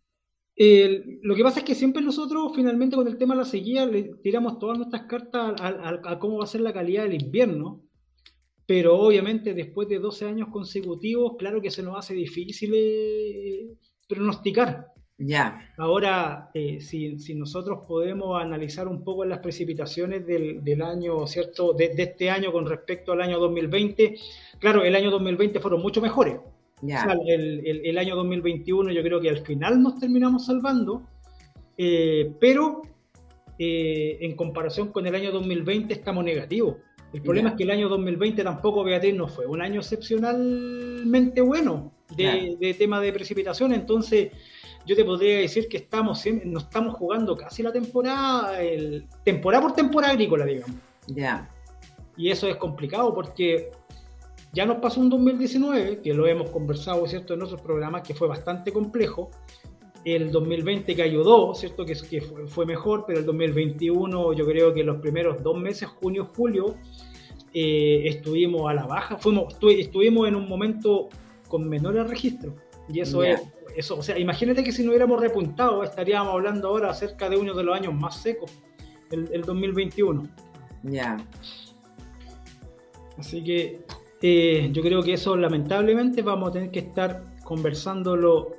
lo 0.56 1.34
que 1.34 1.42
pasa 1.42 1.61
es 1.61 1.64
que 1.64 1.75
siempre 1.75 2.02
nosotros 2.02 2.52
finalmente 2.54 2.96
con 2.96 3.08
el 3.08 3.18
tema 3.18 3.34
de 3.34 3.40
la 3.40 3.44
sequía 3.44 3.87
le 3.87 4.14
tiramos 4.23 4.58
todas 4.58 4.78
nuestras 4.78 5.02
cartas 5.02 5.54
a, 5.61 6.18
cómo 6.18 6.38
va 6.38 6.44
a 6.44 6.49
ser 6.49 6.61
la 6.61 6.73
calidad 6.73 7.04
del 7.04 7.20
invierno, 7.23 7.82
pero 8.66 8.96
obviamente 8.99 9.52
después 9.52 9.88
de 9.88 9.99
12 9.99 10.26
años 10.26 10.49
consecutivos, 10.49 11.34
claro 11.38 11.61
que 11.61 11.70
se 11.70 11.82
nos 11.82 11.99
hace 11.99 12.14
difícil 12.14 12.73
eh, 12.75 13.75
pronosticar. 14.08 14.92
Ya. 15.16 15.73
Ahora, 15.76 16.50
eh, 16.54 16.80
si, 16.80 17.16
nosotros 17.34 17.80
podemos 17.87 18.40
analizar 18.40 18.88
un 18.88 19.04
poco 19.04 19.25
las 19.25 19.38
precipitaciones 19.38 20.26
del, 20.26 20.82
año, 20.82 21.26
¿cierto? 21.26 21.73
De, 21.73 21.94
de, 21.94 22.02
este 22.02 22.30
año 22.30 22.50
con 22.52 22.66
respecto 22.66 23.12
al 23.12 23.20
año 23.20 23.38
2020, 23.38 24.16
claro, 24.58 24.82
el 24.82 24.94
año 24.96 25.11
2020 25.12 25.61
fueron 25.61 25.82
mucho 25.82 26.00
mejores 26.00 26.38
el, 26.88 27.99
año 27.99 28.17
2021 28.17 28.93
yo 28.93 29.03
creo 29.03 29.21
que 29.21 29.31
al 29.31 29.38
final 29.38 29.83
nos 29.83 29.99
terminamos 29.99 30.47
salvando, 30.47 31.03
eh, 31.76 32.33
pero 32.41 32.83
eh, 33.59 34.19
en 34.21 34.35
comparación 34.37 34.88
con 34.88 35.07
el 35.07 35.14
año 35.14 35.31
2020 35.33 35.93
estamos 35.95 36.25
negativos. 36.25 36.76
El 37.12 37.23
problema 37.23 37.50
es 37.50 37.55
que 37.55 37.62
el 37.62 37.71
año 37.71 37.88
2020 37.88 38.43
tampoco, 38.43 38.83
Beatriz, 38.83 39.14
no 39.14 39.29
fue 39.29 39.47
un 39.47 39.62
año 39.62 39.81
excepcionalmente 39.81 41.41
bueno 41.41 41.93
de, 42.17 42.75
tema 42.76 43.00
de 43.00 43.12
precipitación, 43.12 43.73
entonces 43.73 44.33
yo 44.85 44.97
te 44.97 45.05
podría 45.05 45.38
decir 45.38 45.69
que 45.69 45.76
estamos 45.76 46.25
nos 46.45 46.64
estamos 46.64 46.95
jugando 46.95 47.37
casi 47.37 47.62
la 47.62 47.73
temporada, 47.73 48.61
el, 48.61 49.07
temporada 49.25 49.62
por 49.62 49.75
temporada 49.75 50.12
agrícola, 50.12 50.45
digamos. 50.45 50.76
Ya. 51.07 51.49
Y 52.17 52.31
eso 52.31 52.49
es 52.49 52.57
complicado 52.57 53.14
porque 53.14 53.71
ya 54.54 54.64
nos 54.64 54.78
pasó 54.78 55.00
un 55.00 55.11
2019, 55.11 56.00
que 56.00 56.14
lo 56.14 56.26
hemos 56.26 56.50
conversado, 56.50 57.06
¿cierto?, 57.06 57.34
en 57.34 57.42
otros 57.42 57.61
programas, 57.61 58.02
que 58.02 58.14
fue 58.14 58.28
bastante 58.28 58.73
complejo, 58.73 59.30
el 60.04 60.30
2020 60.30 60.94
que 60.94 61.02
ayudó, 61.02 61.54
¿cierto? 61.54 61.84
Que, 61.84 61.94
que 61.94 62.20
fue, 62.20 62.46
fue, 62.46 62.66
mejor, 62.66 63.04
pero 63.06 63.20
el 63.20 63.26
2021 63.26 64.32
yo 64.34 64.46
creo 64.46 64.73
que 64.73 64.84
los 64.84 65.00
primeros 65.00 65.42
dos 65.42 65.58
meses, 65.58 65.88
junio, 65.88 66.30
julio, 66.37 66.76
eh, 67.52 68.02
estuvimos 68.06 68.70
a 68.70 68.75
la 68.75 68.87
baja, 68.87 69.16
fuimos, 69.16 69.56
estuvimos 69.62 70.28
en 70.28 70.37
un 70.37 70.49
momento 70.49 71.08
con 71.49 71.68
menores 71.68 72.08
registros. 72.08 72.54
Y 72.88 73.00
eso 73.00 73.23
es, 73.23 73.40
eso, 73.76 73.99
o 73.99 74.02
sea, 74.02 74.18
imagínate 74.18 74.62
que 74.62 74.73
si 74.73 74.82
no 74.82 74.90
hubiéramos 74.90 75.20
repuntado, 75.20 75.82
estaríamos 75.82 76.34
hablando 76.34 76.68
ahora 76.68 76.90
acerca 76.90 77.30
de 77.30 77.38
uno 77.38 77.54
de 77.54 77.64
los 77.64 77.75
años 77.75 77.94
más 77.94 78.20
secos, 78.20 78.52
el, 79.11 79.28
el 79.32 79.42
2021. 79.42 80.28
Ya. 80.82 81.16
Así 83.16 83.42
que 83.42 83.80
eh, 84.26 84.71
yo 84.73 84.81
creo 84.81 85.02
que 85.02 85.12
eso 85.12 85.37
lamentablemente 85.37 86.23
vamos 86.23 86.49
a 86.49 86.52
tener 86.52 86.71
que 86.71 86.78
estar 86.78 87.23
conversándolo 87.45 88.57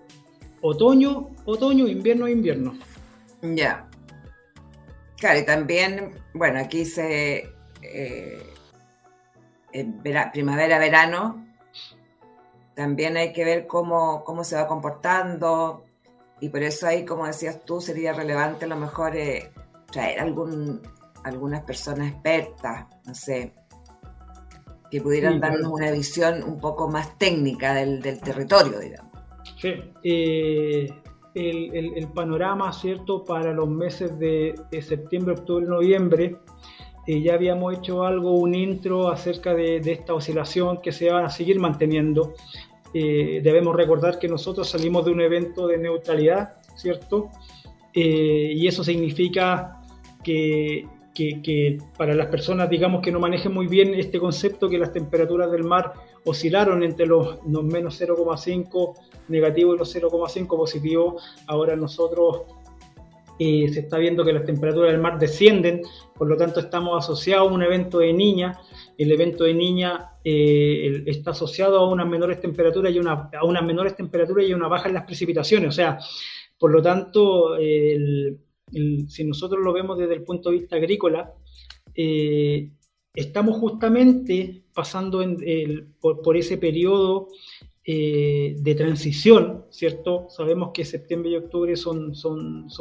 otoño, 0.62 1.32
otoño, 1.46 1.88
invierno, 1.88 2.28
invierno. 2.28 2.78
Ya. 3.42 3.90
Claro, 5.18 5.40
y 5.40 5.44
también, 5.44 6.12
bueno, 6.36 6.60
aquí 6.60 6.86
se... 6.86 7.50
Eh, 7.82 8.44
primavera, 10.32 10.78
verano, 10.78 11.48
también 12.76 13.18
hay 13.18 13.34
que 13.34 13.44
ver 13.44 13.66
cómo, 13.66 14.24
cómo 14.24 14.44
se 14.44 14.56
va 14.58 14.68
comportando 14.68 15.84
y 16.42 16.50
por 16.50 16.62
eso 16.62 16.86
ahí, 16.86 17.06
como 17.06 17.26
decías 17.26 17.66
tú, 17.66 17.82
sería 17.82 18.14
relevante 18.14 18.66
a 18.66 18.68
lo 18.68 18.76
mejor 18.76 19.16
eh, 19.16 19.52
traer 19.92 20.20
algún, 20.20 20.80
algunas 21.24 21.64
personas 21.64 22.12
expertas, 22.12 22.86
no 23.04 23.16
sé, 23.16 23.52
que 24.90 25.02
pudieran 25.02 25.40
darnos 25.40 25.72
una 25.72 25.92
visión 25.92 26.44
un 26.44 26.60
poco 26.60 26.90
más 26.90 27.18
técnica 27.18 27.74
del, 27.74 28.02
del 28.02 28.20
territorio, 28.20 28.80
digamos. 28.80 29.12
Sí, 29.60 29.74
eh, 30.04 30.90
el, 31.34 31.94
el, 31.96 32.08
panorama, 32.10 32.72
¿cierto?, 32.72 33.24
para 33.24 33.52
los 33.54 33.68
meses 33.68 34.18
de, 34.20 34.56
de 34.72 34.82
septiembre, 34.82 35.34
octubre, 35.34 35.66
noviembre, 35.66 36.38
eh, 37.08 37.22
ya 37.22 37.34
habíamos 37.34 37.78
hecho 37.78 38.04
algo, 38.04 38.32
un 38.34 38.56
intro 38.56 39.10
acerca 39.10 39.54
de, 39.54 39.80
de, 39.80 39.92
esta 39.92 40.14
oscilación 40.14 40.82
que 40.82 40.92
se 40.92 41.10
va 41.10 41.26
a 41.26 41.30
seguir 41.30 41.60
manteniendo. 41.60 42.34
Eh, 42.94 43.42
debemos 43.44 43.76
recordar 43.76 44.20
que 44.20 44.28
nosotros 44.28 44.70
salimos 44.70 45.06
de 45.06 45.12
un 45.12 45.22
evento 45.22 45.68
de 45.68 45.78
neutralidad, 45.78 46.56
¿cierto? 46.76 47.30
y 47.98 48.68
eso 48.68 48.84
significa 48.84 49.82
que 50.22 50.86
que, 51.16 51.78
para 51.98 52.14
las 52.14 52.28
personas, 52.28 52.70
digamos, 52.70 53.02
que 53.02 53.12
no 53.12 53.20
manejen 53.20 53.54
muy 53.54 53.68
bien 53.68 53.96
este 53.96 54.20
concepto, 54.20 54.70
que 54.70 54.78
las 54.78 54.92
temperaturas 54.92 55.50
del 55.50 55.64
mar 55.64 55.94
oscilaron 56.26 56.84
entre 56.84 57.08
los, 57.08 57.42
menos 57.46 58.00
0,5 58.00 58.94
negativo 59.30 59.74
y 59.74 59.78
los 59.78 59.96
0,5 59.96 60.48
positivo. 60.48 61.18
Ahora 61.48 61.76
nosotros 61.76 62.42
eh, 63.40 63.70
se 63.74 63.80
está 63.82 63.98
viendo 63.98 64.26
que 64.26 64.34
las 64.34 64.46
temperaturas 64.46 64.92
del 64.92 65.02
mar 65.02 65.18
descienden, 65.18 65.82
por 66.18 66.28
lo 66.28 66.36
tanto 66.36 66.60
estamos 66.60 67.04
asociados 67.04 67.50
a 67.50 67.54
un 67.54 67.64
evento 67.64 68.00
de 68.00 68.12
niña. 68.12 68.60
El 68.98 69.12
evento 69.12 69.46
de 69.46 69.54
niña 69.54 70.12
eh, 70.24 71.04
está 71.06 71.32
asociado 71.32 71.80
a 71.80 71.90
unas 71.90 72.08
menores 72.08 72.42
temperaturas 72.42 72.94
y 72.94 73.00
una, 73.00 73.30
a 73.40 73.46
unas 73.46 73.64
menores 73.64 73.96
temperaturas 73.96 74.46
y 74.48 74.54
una 74.54 74.68
baja 74.68 74.90
en 74.90 74.96
las 74.96 75.06
precipitaciones. 75.06 75.70
O 75.70 75.72
sea, 75.72 75.98
por 76.58 76.72
lo 76.72 76.82
tanto, 76.82 77.56
el, 77.58 78.38
si 78.72 79.24
nosotros 79.24 79.64
lo 79.64 79.74
vemos 79.74 79.98
desde 79.98 80.16
el 80.16 80.24
punto 80.24 80.50
de 80.50 80.60
vista 80.60 80.76
agrícola, 80.76 81.34
eh, 81.96 82.72
estamos 83.14 83.58
justamente 83.58 84.64
pasando 84.74 85.24
por, 86.02 86.38
ese 86.38 86.58
periodo 86.58 87.30
eh, 87.88 88.56
de 88.58 88.76
transición, 88.76 89.66
¿cierto? 89.70 90.26
Sabemos 90.30 90.72
que 90.74 90.84
septiembre 90.84 91.32
y 91.32 91.36
octubre 91.36 91.76
son, 91.78 92.14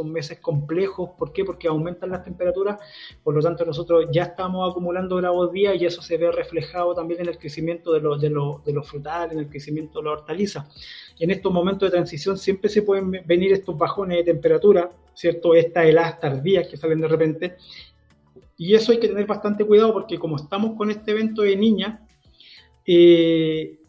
meses 0.06 0.40
complejos, 0.40 1.10
¿por 1.16 1.32
qué? 1.32 1.44
Porque 1.44 1.68
aumentan 1.68 2.10
las 2.10 2.24
temperaturas, 2.24 2.80
por 3.22 3.34
lo 3.34 3.42
tanto 3.42 3.64
nosotros 3.64 4.06
ya 4.10 4.24
estamos 4.24 4.68
acumulando 4.68 5.16
grados 5.16 5.52
día 5.52 5.74
y 5.74 5.84
eso 5.84 6.02
se 6.02 6.16
ve 6.16 6.32
reflejado 6.32 6.94
también 6.94 7.20
en 7.20 7.28
el 7.28 7.38
crecimiento 7.38 7.92
de 7.92 8.00
los, 8.00 8.20
de 8.20 8.30
los, 8.30 8.88
frutales, 8.88 9.34
en 9.34 9.40
el 9.40 9.48
crecimiento 9.48 10.00
de 10.00 10.06
la 10.06 10.12
hortaliza. 10.12 10.68
En 11.20 11.30
estos 11.30 11.52
momentos 11.52 11.86
de 11.86 11.96
transición 11.96 12.38
siempre 12.38 12.70
se 12.70 12.82
pueden 12.82 13.10
venir 13.26 13.52
estos 13.52 13.76
bajones 13.76 14.16
de 14.16 14.24
temperatura, 14.24 14.90
¿cierto? 15.14 15.54
Estas 15.54 15.86
heladas 15.86 16.20
tardías 16.20 16.68
que 16.68 16.76
salen 16.76 17.00
de 17.00 17.08
repente. 17.08 17.56
Y 18.56 18.74
eso 18.74 18.92
hay 18.92 19.00
que 19.00 19.08
tener 19.08 19.26
bastante 19.26 19.64
cuidado 19.64 19.92
porque 19.92 20.18
como 20.18 20.36
estamos 20.36 20.76
con 20.76 20.90
este 20.90 21.10
evento 21.12 21.42
de 21.42 21.56
niña, 21.56 22.06
eh, 22.86 23.80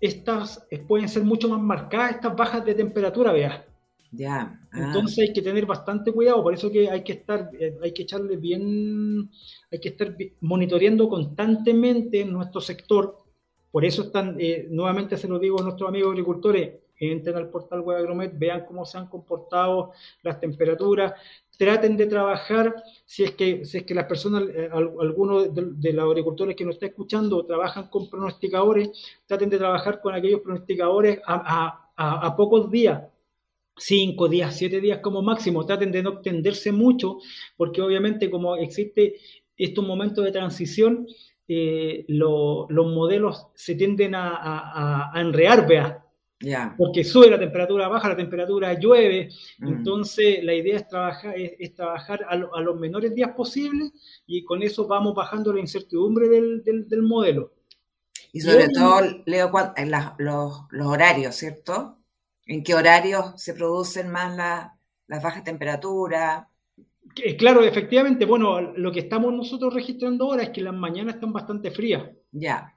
estas 0.00 0.66
pueden 0.86 1.08
ser 1.08 1.24
mucho 1.24 1.48
más 1.48 1.60
marcadas, 1.60 2.16
estas 2.16 2.36
bajas 2.36 2.64
de 2.64 2.74
temperatura, 2.74 3.32
vea. 3.32 3.66
Ya. 4.12 4.60
Ah. 4.72 4.86
Entonces 4.86 5.28
hay 5.28 5.32
que 5.32 5.42
tener 5.42 5.64
bastante 5.64 6.12
cuidado, 6.12 6.42
por 6.42 6.52
eso 6.52 6.70
que 6.70 6.88
hay 6.90 7.02
que 7.02 7.12
estar, 7.12 7.50
eh, 7.58 7.78
hay 7.82 7.92
que 7.92 8.02
echarle 8.02 8.36
bien, 8.36 9.30
hay 9.70 9.80
que 9.80 9.88
estar 9.88 10.14
monitoreando 10.40 11.08
constantemente 11.08 12.20
en 12.20 12.32
nuestro 12.32 12.60
sector. 12.60 13.16
Por 13.70 13.86
eso 13.86 14.02
están, 14.02 14.36
eh, 14.38 14.66
nuevamente 14.70 15.16
se 15.16 15.28
lo 15.28 15.38
digo 15.38 15.60
a 15.60 15.64
nuestros 15.64 15.88
amigos 15.88 16.10
agricultores, 16.10 16.81
entren 17.10 17.36
al 17.36 17.50
portal 17.50 17.80
web 17.80 17.98
Agromet, 17.98 18.38
vean 18.38 18.64
cómo 18.66 18.84
se 18.84 18.98
han 18.98 19.08
comportado 19.08 19.92
las 20.22 20.38
temperaturas, 20.38 21.14
traten 21.56 21.96
de 21.96 22.06
trabajar, 22.06 22.74
si 23.04 23.24
es 23.24 23.32
que, 23.32 23.64
si 23.64 23.78
es 23.78 23.84
que 23.84 23.94
las 23.94 24.06
personas, 24.06 24.44
eh, 24.54 24.68
algunos 24.72 25.54
de, 25.54 25.92
los 25.92 26.04
agricultores 26.04 26.56
que 26.56 26.64
nos 26.64 26.74
está 26.74 26.86
escuchando 26.86 27.44
trabajan 27.44 27.88
con 27.88 28.08
pronosticadores, 28.08 28.90
traten 29.26 29.50
de 29.50 29.58
trabajar 29.58 30.00
con 30.00 30.14
aquellos 30.14 30.40
pronosticadores 30.40 31.20
a, 31.26 31.90
a, 31.96 32.26
a 32.26 32.36
pocos 32.36 32.70
días, 32.70 33.02
cinco 33.76 34.28
días, 34.28 34.56
siete 34.56 34.80
días 34.80 34.98
como 34.98 35.22
máximo, 35.22 35.64
traten 35.66 35.92
de 35.92 36.02
no 36.02 36.14
extenderse 36.14 36.72
mucho, 36.72 37.18
porque 37.56 37.82
obviamente 37.82 38.30
como 38.30 38.56
existe 38.56 39.16
estos 39.56 39.86
momentos 39.86 40.24
de 40.24 40.32
transición, 40.32 41.06
eh, 41.48 42.04
lo, 42.08 42.66
los 42.70 42.86
modelos 42.86 43.48
se 43.54 43.74
tienden 43.74 44.14
a, 44.14 44.36
a, 44.36 45.10
a 45.12 45.20
enrear, 45.20 45.66
vea, 45.66 46.01
porque 46.76 47.04
sube 47.04 47.30
la 47.30 47.38
temperatura, 47.38 47.88
baja 47.88 48.08
la 48.08 48.16
temperatura, 48.16 48.74
llueve. 48.74 49.28
Mm. 49.58 49.68
Entonces, 49.68 50.42
la 50.42 50.54
idea 50.54 50.76
es 50.76 50.88
trabajar, 50.88 51.34
es, 51.36 51.74
trabajar 51.74 52.26
a, 52.28 52.36
los 52.36 52.78
menores 52.78 53.14
días 53.14 53.30
posibles 53.32 53.92
y 54.26 54.44
con 54.44 54.62
eso 54.62 54.86
vamos 54.86 55.14
bajando 55.14 55.52
la 55.52 55.60
incertidumbre 55.60 56.28
del, 56.28 56.62
del, 56.64 57.02
modelo. 57.02 57.52
Y 58.32 58.40
sobre 58.40 58.68
todo, 58.68 59.00
Leo, 59.26 59.50
en 59.76 59.90
los, 59.90 60.02
los, 60.70 60.86
horarios, 60.86 61.34
¿cierto? 61.34 61.98
¿En 62.46 62.62
qué 62.62 62.74
horarios 62.74 63.32
se 63.36 63.54
producen 63.54 64.10
más 64.10 64.36
las 65.06 65.22
bajas 65.22 65.44
temperaturas? 65.44 66.46
Claro, 67.38 67.62
efectivamente, 67.62 68.24
bueno, 68.24 68.60
lo 68.60 68.90
que 68.90 69.00
estamos 69.00 69.34
nosotros 69.34 69.74
registrando 69.74 70.24
ahora 70.24 70.44
es 70.44 70.50
que 70.50 70.62
las 70.62 70.74
mañanas 70.74 71.16
están 71.16 71.32
bastante 71.32 71.70
frías. 71.70 72.04
Ya 72.30 72.74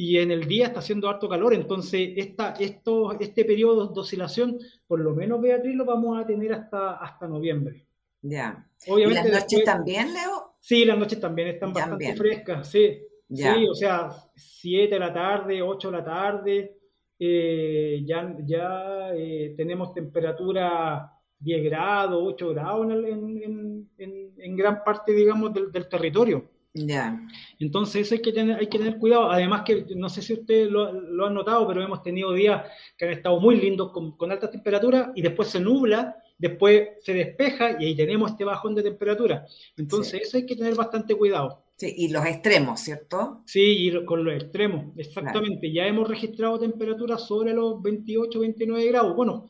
y 0.00 0.18
en 0.18 0.30
el 0.30 0.46
día 0.46 0.68
está 0.68 0.78
haciendo 0.78 1.08
harto 1.08 1.28
calor, 1.28 1.52
entonces 1.52 2.12
esta, 2.14 2.52
esto, 2.52 3.18
este 3.18 3.44
periodo 3.44 3.88
de 3.88 4.00
oscilación, 4.00 4.56
por 4.86 5.00
lo 5.00 5.12
menos 5.12 5.40
Beatriz, 5.40 5.74
lo 5.74 5.84
vamos 5.84 6.16
a 6.16 6.24
tener 6.24 6.52
hasta, 6.52 6.98
hasta 6.98 7.26
noviembre. 7.26 7.84
Ya. 8.22 8.64
Obviamente, 8.86 9.28
¿Y 9.28 9.32
las 9.32 9.42
noches 9.42 9.64
también, 9.64 10.14
Leo? 10.14 10.54
Sí, 10.60 10.84
las 10.84 10.96
noches 10.96 11.18
también 11.18 11.48
están 11.48 11.72
bastante 11.72 12.14
frescas, 12.14 12.70
sí. 12.70 12.96
Sí, 13.28 13.66
o 13.68 13.74
sea, 13.74 14.08
7 14.36 14.94
de 14.94 15.00
la 15.00 15.12
tarde, 15.12 15.60
8 15.60 15.90
de 15.90 15.96
la 15.96 16.04
tarde, 16.04 16.78
eh, 17.18 18.00
ya, 18.06 18.36
ya 18.46 19.10
eh, 19.16 19.54
tenemos 19.56 19.92
temperatura 19.92 21.10
10 21.40 21.64
grados, 21.64 22.22
8 22.24 22.48
grados 22.50 22.86
en, 22.88 23.88
en, 23.98 24.34
en, 24.38 24.56
gran 24.56 24.84
parte, 24.84 25.12
digamos, 25.12 25.52
del, 25.52 25.72
del 25.72 25.88
territorio. 25.88 26.48
Ya. 26.86 27.20
Entonces 27.58 28.06
eso 28.06 28.14
hay 28.14 28.22
que 28.22 28.32
tener, 28.32 28.58
hay 28.58 28.66
que 28.66 28.78
tener 28.78 28.98
cuidado. 28.98 29.30
Además 29.30 29.62
que 29.64 29.86
no 29.96 30.08
sé 30.08 30.22
si 30.22 30.34
ustedes 30.34 30.70
lo, 30.70 30.92
lo 30.92 31.26
han 31.26 31.34
notado, 31.34 31.66
pero 31.66 31.82
hemos 31.82 32.02
tenido 32.02 32.32
días 32.32 32.64
que 32.96 33.06
han 33.06 33.12
estado 33.12 33.40
muy 33.40 33.56
lindos 33.56 33.92
con, 33.92 34.16
con 34.16 34.30
altas 34.30 34.50
temperaturas 34.50 35.10
y 35.14 35.22
después 35.22 35.48
se 35.48 35.60
nubla, 35.60 36.16
después 36.38 36.88
se 37.00 37.14
despeja 37.14 37.76
y 37.80 37.86
ahí 37.86 37.96
tenemos 37.96 38.30
este 38.30 38.44
bajón 38.44 38.74
de 38.74 38.82
temperatura. 38.82 39.46
Entonces 39.76 40.22
eso 40.22 40.36
hay 40.36 40.46
que 40.46 40.56
tener 40.56 40.74
bastante 40.74 41.14
cuidado. 41.14 41.64
Sí, 41.76 41.94
y 41.96 42.08
los 42.08 42.26
extremos, 42.26 42.80
¿cierto? 42.80 43.42
Sí, 43.46 43.86
y 43.88 44.04
con 44.04 44.24
los 44.24 44.34
extremos, 44.34 44.86
exactamente. 44.96 45.72
Ya 45.72 45.86
hemos 45.86 46.08
registrado 46.08 46.58
temperaturas 46.58 47.24
sobre 47.24 47.54
los 47.54 47.80
28, 47.80 48.40
29 48.40 48.86
grados. 48.88 49.14
Bueno, 49.14 49.48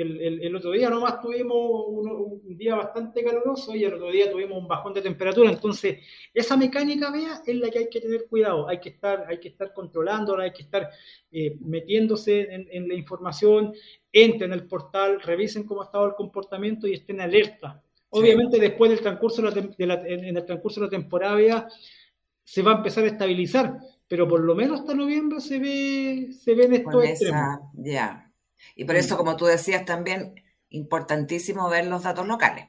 el, 0.00 0.56
otro 0.56 0.70
día 0.72 0.90
nomás 0.90 1.20
tuvimos 1.20 1.56
un, 1.88 2.56
día 2.56 2.76
bastante 2.76 3.22
caluroso 3.24 3.74
y 3.74 3.84
el 3.84 3.94
otro 3.94 4.10
día 4.10 4.30
tuvimos 4.30 4.58
un 4.58 4.68
bajón 4.68 4.94
de 4.94 5.02
temperatura. 5.02 5.50
Entonces, 5.50 5.98
esa 6.32 6.56
mecánica, 6.56 7.10
vea, 7.10 7.42
es 7.46 7.56
la 7.56 7.70
que 7.70 7.78
hay 7.80 7.88
que 7.88 8.00
tener 8.00 8.26
cuidado. 8.26 8.68
Hay 8.68 8.80
que 8.80 8.90
estar, 8.90 9.24
hay 9.28 9.38
que 9.38 9.48
estar 9.48 9.72
controlándola, 9.72 10.44
hay 10.44 10.52
que 10.52 10.62
estar 10.62 10.88
eh, 11.30 11.56
metiéndose 11.60 12.48
en, 12.50 12.88
la 12.88 12.94
información, 12.94 13.72
entren 14.12 14.52
en 14.52 14.58
el 14.58 14.66
portal, 14.66 15.20
revisen 15.20 15.64
cómo 15.64 15.82
ha 15.82 15.86
estado 15.86 16.06
el 16.06 16.14
comportamiento 16.14 16.86
y 16.86 16.94
estén 16.94 17.20
alerta. 17.20 17.82
Obviamente, 18.10 18.58
después 18.58 18.90
del 18.90 19.00
transcurso 19.00 19.42
de 19.42 19.86
la, 19.86 19.94
en 20.06 20.36
el 20.36 20.44
transcurso 20.46 20.80
de 20.80 20.86
la 20.86 20.90
temporada, 20.90 21.68
se 22.42 22.62
va 22.62 22.72
a 22.72 22.76
empezar 22.76 23.04
a 23.04 23.08
estabilizar, 23.08 23.78
pero 24.06 24.26
por 24.26 24.40
lo 24.40 24.54
menos 24.54 24.80
hasta 24.80 24.94
noviembre 24.94 25.40
se 25.40 25.58
ve, 25.58 26.32
se 26.32 26.54
ven 26.54 26.72
estos 26.72 27.04
extremos. 27.04 27.60
Ya. 27.74 28.27
Y 28.74 28.84
por 28.84 28.96
eso, 28.96 29.16
como 29.16 29.36
tú 29.36 29.46
decías 29.46 29.84
también, 29.84 30.34
importantísimo 30.70 31.68
ver 31.68 31.86
los 31.86 32.02
datos 32.02 32.26
locales. 32.26 32.66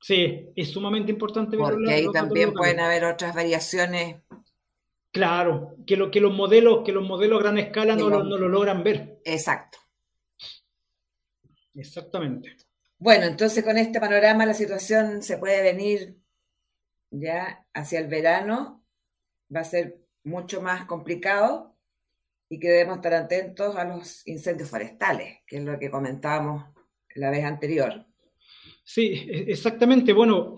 Sí, 0.00 0.50
es 0.56 0.70
sumamente 0.70 1.12
importante 1.12 1.56
ver 1.56 1.74
Porque 1.74 1.92
ahí 1.92 2.06
también 2.12 2.52
pueden 2.52 2.80
haber 2.80 3.04
otras 3.04 3.34
variaciones. 3.34 4.22
Claro, 5.12 5.76
que, 5.86 5.96
lo, 5.96 6.10
que 6.10 6.20
los 6.20 6.34
modelos, 6.34 6.82
que 6.84 6.92
los 6.92 7.06
modelos 7.06 7.40
a 7.40 7.42
gran 7.42 7.58
escala 7.58 7.94
no 7.94 8.08
lo, 8.08 8.24
no 8.24 8.36
lo 8.36 8.48
logran 8.48 8.82
ver. 8.82 9.20
Exacto. 9.24 9.78
Exactamente. 11.74 12.56
Bueno, 12.98 13.26
entonces 13.26 13.64
con 13.64 13.78
este 13.78 14.00
panorama 14.00 14.46
la 14.46 14.54
situación 14.54 15.22
se 15.22 15.38
puede 15.38 15.62
venir 15.62 16.16
ya 17.10 17.66
hacia 17.74 17.98
el 17.98 18.08
verano, 18.08 18.84
va 19.54 19.60
a 19.60 19.64
ser 19.64 20.00
mucho 20.24 20.62
más 20.62 20.86
complicado 20.86 21.71
y 22.52 22.58
que 22.58 22.68
debemos 22.68 22.96
estar 22.96 23.14
atentos 23.14 23.74
a 23.76 23.84
los 23.86 24.28
incendios 24.28 24.68
forestales, 24.68 25.38
que 25.46 25.56
es 25.56 25.64
lo 25.64 25.78
que 25.78 25.90
comentábamos 25.90 26.66
la 27.14 27.30
vez 27.30 27.44
anterior. 27.44 28.04
Sí, 28.84 29.26
e, 29.26 29.50
exactamente. 29.50 30.12
Bueno, 30.12 30.54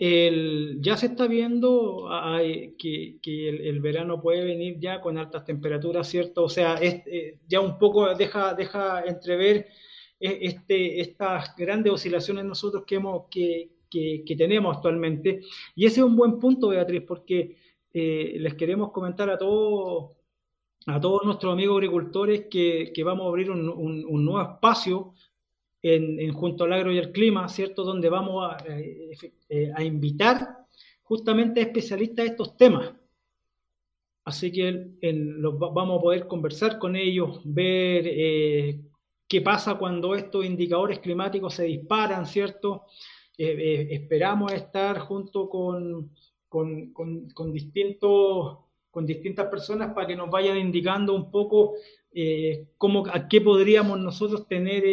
ya 0.81 0.97
se 0.97 1.07
está 1.07 1.29
viendo 1.29 2.09
que, 2.77 3.21
el, 3.49 3.81
verano 3.81 4.21
puede 4.21 4.45
venir 4.45 4.81
ya 4.81 5.01
con 5.01 5.19
altas 5.19 5.45
temperaturas, 5.45 6.09
¿cierto? 6.09 6.43
O 6.43 6.49
sea, 6.49 6.77
eh, 6.83 7.39
ya 7.47 7.61
un 7.61 7.79
poco 7.79 8.13
deja, 8.17 8.55
deja 8.55 9.05
entrever 9.05 9.69
e, 10.19 10.39
este, 10.49 11.01
estas 11.01 11.55
grandes 11.55 11.93
oscilaciones 11.93 12.45
nosotros 12.45 12.83
que, 12.85 12.97
hemos, 12.97 13.29
que, 13.31 13.71
que, 13.89 14.35
tenemos 14.37 14.79
actualmente. 14.79 15.43
Y 15.77 15.87
ese 15.87 16.01
es 16.01 16.07
un 16.07 16.17
buen 16.17 16.41
punto, 16.41 16.71
Beatriz, 16.71 17.05
porque 17.07 17.57
eh, 17.93 18.35
les 18.41 18.55
queremos 18.55 18.91
comentar 18.91 19.31
a 19.31 19.39
todos 19.39 20.24
a 20.87 21.00
todos 21.00 21.25
nuestros 21.25 21.53
amigos 21.53 21.76
agricultores 21.76 22.47
que, 22.50 22.93
que 22.95 23.05
vamos 23.05 23.25
a 23.25 23.29
abrir 23.29 23.50
un, 23.50 23.69
un 23.69 24.25
nuevo 24.25 24.43
espacio 24.43 25.14
en, 25.85 26.33
Junto 26.33 26.64
al 26.64 26.73
Agro 26.73 26.93
y 26.93 26.99
el 26.99 27.12
Clima, 27.12 27.49
¿cierto? 27.49 27.85
Donde 27.85 28.09
vamos 28.09 28.50
a, 28.50 28.57
eh, 28.67 29.11
eh, 29.50 29.71
a 29.75 29.85
invitar 29.85 30.67
justamente 31.03 31.61
a 31.61 31.64
especialistas 31.64 32.25
de 32.25 32.31
estos 32.31 32.57
temas. 32.57 32.93
Así 34.25 34.50
que 34.50 34.97
vamos 35.03 35.99
a 35.99 36.03
poder 36.03 36.26
conversar 36.26 36.79
con 36.79 36.97
ellos, 36.97 37.41
ver 37.45 38.05
eh, 38.07 38.81
qué 39.29 39.43
pasa 39.43 39.75
cuando 39.75 40.14
estos 40.14 40.47
indicadores 40.47 40.99
climáticos 41.00 41.55
se 41.55 41.64
disparan, 41.64 42.25
¿cierto? 42.25 42.87
esperamos 43.37 44.53
estar 44.53 45.00
junto 45.00 45.50
con, 45.50 46.12
con, 46.49 46.93
con, 46.93 47.53
distintos, 47.53 48.59
con 48.95 49.05
distintas 49.05 49.49
personas 49.49 49.93
para 49.93 50.07
que 50.07 50.15
nos 50.15 50.31
vayan 50.31 50.57
indicando 50.57 51.15
un 51.15 51.31
poco 51.31 51.75
cómo, 52.79 53.05
a 53.13 53.27
qué 53.29 53.41
podríamos 53.41 53.99
nosotros 53.99 54.47
tener 54.47 54.85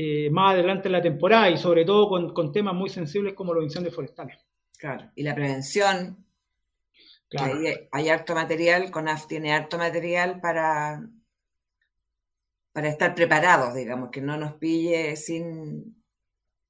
eh, 0.00 0.30
más 0.30 0.54
adelante 0.54 0.86
en 0.86 0.92
la 0.92 1.02
temporada 1.02 1.50
y 1.50 1.58
sobre 1.58 1.84
todo 1.84 2.08
con, 2.32 2.52
temas 2.52 2.72
muy 2.72 2.88
sensibles 2.88 3.34
como 3.34 3.52
los 3.52 3.64
incendios 3.64 3.92
forestales. 3.92 4.38
Claro, 4.78 5.10
y 5.16 5.24
la 5.24 5.34
prevención. 5.34 6.24
Claro. 7.28 7.58
Hay, 7.90 8.08
harto 8.08 8.32
material, 8.32 8.92
CONAF 8.92 9.26
tiene 9.26 9.52
harto 9.52 9.76
material 9.76 10.40
para, 10.40 11.04
para 12.70 12.88
estar 12.88 13.12
preparados, 13.12 13.74
digamos, 13.74 14.10
que 14.10 14.20
no 14.20 14.36
nos 14.36 14.54
pille 14.54 15.16
sin, 15.16 16.00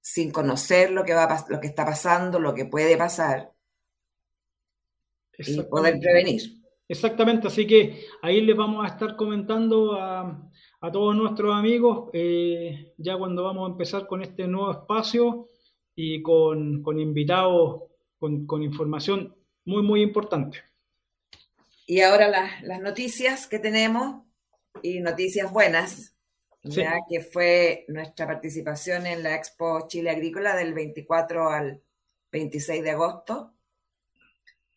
sin 0.00 0.30
conocer 0.30 0.90
lo 0.90 1.04
que, 1.04 1.12
va, 1.12 1.44
lo 1.50 1.60
que 1.60 1.66
está 1.66 1.84
pasando, 1.84 2.40
lo 2.40 2.54
que 2.54 2.64
puede 2.64 2.96
pasar 2.96 3.52
y 5.38 5.60
poder 5.62 5.98
prevenir. 6.00 6.42
Exactamente, 6.88 7.48
así 7.48 7.66
que 7.66 8.06
ahí 8.22 8.40
les 8.40 8.56
vamos 8.56 8.84
a 8.84 8.88
estar 8.88 9.14
comentando 9.14 9.92
a, 9.92 10.50
a 10.80 10.92
todos 10.92 11.16
nuestros 11.16 11.54
amigos, 11.54 12.10
eh, 12.12 12.94
ya 12.98 13.16
cuando 13.16 13.44
vamos 13.44 13.68
a 13.68 13.72
empezar 13.72 14.06
con 14.06 14.22
este 14.22 14.46
nuevo 14.46 14.70
espacio 14.70 15.48
y 15.94 16.22
con, 16.22 16.82
invitados, 16.98 17.82
con, 18.18 18.62
información 18.62 19.36
muy, 19.64 19.82
muy 19.82 20.02
importante. 20.02 20.62
Y 21.86 22.00
ahora 22.02 22.28
las, 22.28 22.80
noticias 22.80 23.48
que 23.48 23.58
tenemos, 23.58 24.24
y 24.82 25.00
noticias 25.00 25.50
buenas, 25.52 26.14
ya 26.62 26.98
que 27.08 27.20
fue 27.20 27.84
nuestra 27.88 28.26
participación 28.26 29.06
en 29.06 29.22
la 29.22 29.34
Expo 29.34 29.88
Chile 29.88 30.10
Agrícola 30.10 30.54
del 30.54 30.74
24 30.74 31.50
al 31.50 31.82
26 32.30 32.84
de 32.84 32.90
agosto, 32.90 33.54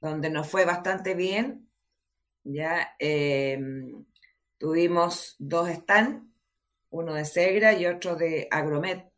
donde 0.02 0.30
nos 0.30 0.48
fue 0.48 0.66
bastante 0.66 1.14
bien. 1.14 1.70
Ya 2.44 2.96
eh, 3.00 3.58
Tuvimos 4.62 5.38
dos 5.40 5.70
stands, 5.70 6.24
uno 6.92 7.16
de 7.16 7.26
Segra 7.26 7.74
y 7.74 7.88
otro 7.88 8.16
de 8.16 8.48
Agromet. 8.52 9.12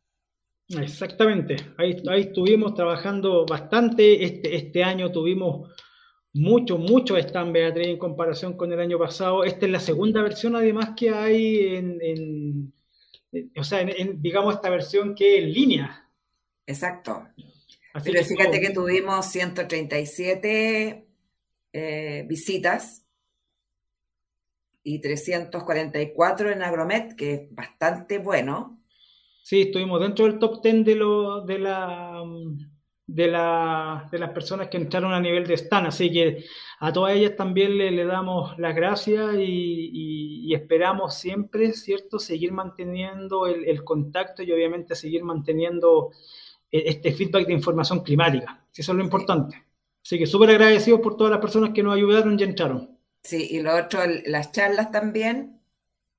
Exactamente, 0.70 1.58
ahí, 1.78 2.02
estuvimos 2.22 2.74
trabajando 2.76 3.46
bastante. 3.46 4.24
Este, 4.24 4.56
este 4.56 4.86
año 4.86 5.12
tuvimos 5.12 5.70
mucho, 6.32 6.78
mucho 6.78 7.18
stand, 7.18 7.52
Beatriz, 7.52 7.88
en 7.88 7.98
comparación 7.98 8.56
con 8.56 8.72
el 8.72 8.80
año 8.80 8.98
pasado. 8.98 9.44
Esta 9.44 9.66
es 9.66 9.72
la 9.74 9.82
segunda 9.82 10.22
versión, 10.22 10.56
además, 10.56 10.92
que 10.96 11.10
hay 11.10 11.76
en, 11.76 12.74
o 13.58 13.64
sea, 13.66 13.82
en, 13.82 14.22
digamos, 14.22 14.56
esta 14.56 14.70
versión 14.70 15.14
que 15.14 15.40
es 15.40 15.44
en 15.44 15.54
línea. 15.54 16.10
Exacto. 16.66 17.28
Pero 18.04 18.24
fíjate 18.24 18.60
que 18.60 18.72
tuvimos 18.72 19.26
137 19.28 21.08
eh, 21.74 22.26
visitas 22.28 23.06
y 24.84 25.00
344 25.00 26.52
en 26.52 26.64
Agromet, 26.64 27.16
que 27.16 27.34
es 27.34 27.56
bastante 27.56 28.18
bueno. 28.18 28.82
Sí, 29.44 29.64
estuvimos 29.64 30.00
dentro 30.02 30.26
del 30.26 30.40
top 30.40 30.62
10 30.64 30.86
de, 30.86 30.96
lo, 30.96 31.42
de, 31.42 31.60
la, 31.60 32.24
de, 33.06 33.28
la, 33.28 34.08
de 34.12 34.20
las 34.20 34.30
personas 34.32 34.70
que 34.70 34.78
entraron 34.78 35.14
a 35.14 35.20
nivel 35.20 35.46
de 35.46 35.56
stand, 35.56 35.88
así 35.88 36.12
que 36.12 36.46
a 36.80 36.92
todas 36.92 37.16
ellas 37.16 37.36
también 37.36 37.78
le, 37.78 38.06
damos 38.06 38.58
las 38.58 38.76
gracias 38.76 39.36
y, 39.38 40.54
esperamos 40.54 41.16
siempre, 41.16 41.74
¿cierto?, 41.74 42.20
seguir 42.20 42.52
manteniendo 42.52 43.48
el, 43.48 43.84
contacto 43.84 44.44
y 44.44 44.52
obviamente 44.52 44.96
seguir 44.96 45.24
manteniendo 45.24 46.12
este 46.74 47.14
feedback 47.14 47.46
de 47.46 47.54
información 47.54 48.02
climática, 48.02 48.66
eso 48.76 48.92
es 48.92 48.98
lo 48.98 49.04
importante. 49.04 49.64
Así 50.04 50.18
que 50.18 50.26
súper 50.26 50.50
agradecidos 50.50 51.00
por 51.02 51.16
todas 51.16 51.32
las 51.32 51.40
personas 51.40 51.70
que 51.70 51.84
nos 51.84 51.96
ayudaron 51.96 52.38
y 52.38 52.44
entraron. 52.44 53.00
Sí, 53.24 53.48
y 53.52 53.62
lo 53.62 53.76
otro, 53.76 54.02
las 54.26 54.52
charlas 54.52 54.92
también, 54.92 55.62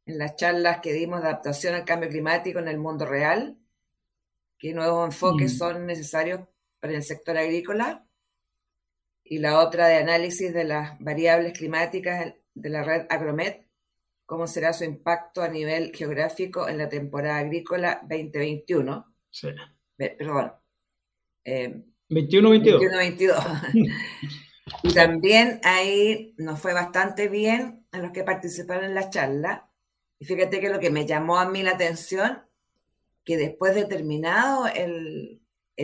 en 0.07 0.19
las 0.19 0.37
charlas 0.37 0.81
que 0.81 0.93
dimos 0.93 1.21
de 1.21 1.29
adaptación 1.29 1.75
al 1.75 1.85
cambio 1.85 2.09
climático 2.09 2.61
en 2.61 2.69
el 2.69 2.79
mundo 2.79 3.05
real, 3.05 3.59
qué 4.59 4.73
nuevos 4.73 5.07
enfoques 5.07 5.59
son 5.59 5.87
necesarios 5.87 6.41
para 6.81 6.95
el 6.95 7.03
sector 7.03 7.37
agrícola, 7.37 8.07
y 9.25 9.39
la 9.39 9.59
otra 9.59 9.89
de 9.89 9.97
análisis 9.97 10.53
de 10.53 10.65
las 10.65 10.99
variables 11.01 11.53
climáticas 11.55 12.35
de 12.55 12.69
la 12.71 12.85
red 12.85 13.07
Agromet, 13.11 13.67
cómo 14.25 14.47
será 14.47 14.73
su 14.73 14.85
impacto 14.85 15.43
a 15.43 15.49
nivel 15.49 15.93
geográfico 15.95 16.69
en 16.69 16.79
la 16.79 16.89
temporada 16.89 17.39
agrícola 17.39 18.01
2021. 18.03 19.15
Sí. 19.31 19.49
Perdón. 19.97 20.53
Eh, 21.45 21.85
21-22. 22.11 22.81
21-22. 22.81 23.95
Y 24.83 24.93
también 24.95 25.61
ahí 25.63 26.35
nos 26.37 26.61
fue 26.61 26.73
bastante 26.73 27.29
bien 27.29 27.87
a 27.93 27.99
los 27.99 28.13
que 28.13 28.25
participaron 28.25 28.85
en 28.85 28.95
la 28.95 29.11
charla. 29.11 29.71
Y 30.19 30.25
fíjate 30.25 30.61
que 30.61 30.69
lo 30.69 30.81
que 30.81 30.91
me 30.91 31.07
llamó 31.07 31.39
a 31.39 31.49
mí 31.49 31.63
la 31.63 31.73
atención, 31.73 32.43
que 33.25 33.37
después 33.37 33.75
de 33.75 33.85
terminado 33.85 34.67
el, 34.67 35.41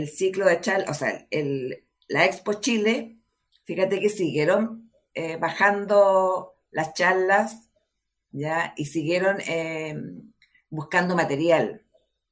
ciclo 0.06 0.46
de 0.46 0.60
charla, 0.60 0.90
o 0.90 0.94
sea, 0.94 1.26
el, 1.30 1.86
la 2.08 2.24
Expo 2.24 2.54
Chile, 2.54 3.18
fíjate 3.64 4.00
que 4.00 4.08
siguieron 4.08 4.90
eh, 5.14 5.36
bajando 5.36 6.54
las 6.70 6.94
charlas, 6.94 7.70
¿ya? 8.30 8.74
Y 8.76 8.86
siguieron 8.86 9.38
eh, 9.46 9.94
buscando 10.68 11.16
material. 11.16 11.86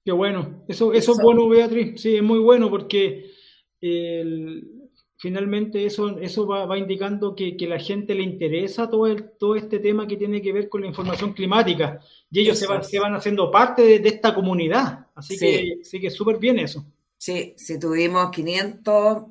Qué 0.09 0.13
bueno, 0.13 0.65
eso, 0.67 0.95
eso, 0.95 1.13
es 1.13 1.19
bueno, 1.19 1.47
Beatriz, 1.51 2.01
sí, 2.01 2.17
es 2.17 2.23
muy 2.23 2.39
bueno 2.39 2.71
porque 2.71 3.31
el, 3.79 4.89
finalmente 5.19 5.85
eso, 5.85 6.19
eso 6.19 6.47
va, 6.47 6.79
indicando 6.79 7.37
que, 7.37 7.59
que, 7.59 7.67
la 7.67 7.79
gente 7.79 8.15
le 8.15 8.23
interesa 8.23 8.89
todo, 8.89 9.07
el, 9.07 9.33
todo 9.33 9.55
este 9.55 9.81
tema 9.81 10.07
que 10.07 10.17
tiene 10.17 10.41
que 10.41 10.55
ver 10.55 10.71
con 10.71 10.81
la 10.81 10.87
información 10.87 11.35
climática 11.35 12.01
y 12.31 12.41
ellos 12.41 12.59
se 12.59 12.67
van, 12.67 12.83
se 12.83 12.99
van 12.99 13.17
haciendo 13.17 13.51
parte 13.51 13.99
de, 13.99 14.09
esta 14.09 14.35
comunidad. 14.35 15.09
Así 15.15 15.39
que 15.39 15.81
sí 15.83 16.01
que 16.01 16.09
súper 16.09 16.39
bien 16.39 16.59
eso. 16.59 16.87
Sí, 17.19 17.53
si 17.59 17.79
tuvimos 17.79 18.31
500, 18.31 19.25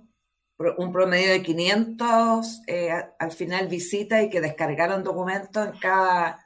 un 0.77 0.91
promedio 0.91 1.31
de 1.31 1.41
500 1.41 2.61
eh, 2.67 2.91
al 3.17 3.31
final 3.31 3.67
visita 3.67 4.21
y 4.21 4.29
que 4.29 4.41
descargaron 4.41 5.03
documentos 5.03 5.65
en 5.65 5.79
cada, 5.79 6.45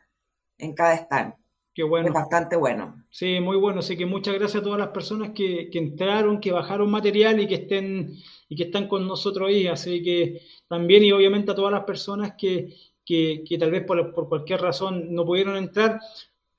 en 0.58 0.74
cada 0.74 0.94
stand. 0.94 1.41
Qué 1.74 1.84
bueno. 1.84 2.08
Es 2.08 2.14
bastante 2.14 2.56
bueno. 2.56 3.06
Sí, 3.10 3.40
muy 3.40 3.58
bueno. 3.58 3.80
Así 3.80 3.96
que 3.96 4.06
muchas 4.06 4.34
gracias 4.34 4.62
a 4.62 4.64
todas 4.64 4.80
las 4.80 4.90
personas 4.90 5.32
que, 5.34 5.70
que 5.70 5.80
entraron, 5.80 6.42
que 6.42 6.52
bajaron 6.52 6.92
material 6.92 7.40
y 7.40 7.48
que 7.48 7.56
estén 7.56 8.14
y 8.50 8.56
que 8.56 8.64
están 8.64 8.88
con 8.88 9.08
nosotros 9.08 9.48
ahí. 9.48 9.68
Así 9.68 10.04
que 10.04 10.42
también 10.68 11.04
y 11.04 11.12
obviamente 11.12 11.52
a 11.52 11.56
todas 11.56 11.72
las 11.72 11.86
personas 11.86 12.34
que, 12.38 12.76
que, 13.06 13.58
tal 13.60 13.72
vez 13.72 13.84
por, 13.86 14.14
por, 14.14 14.30
cualquier 14.30 14.62
razón 14.62 15.14
no 15.14 15.26
pudieron 15.26 15.58
entrar, 15.58 16.00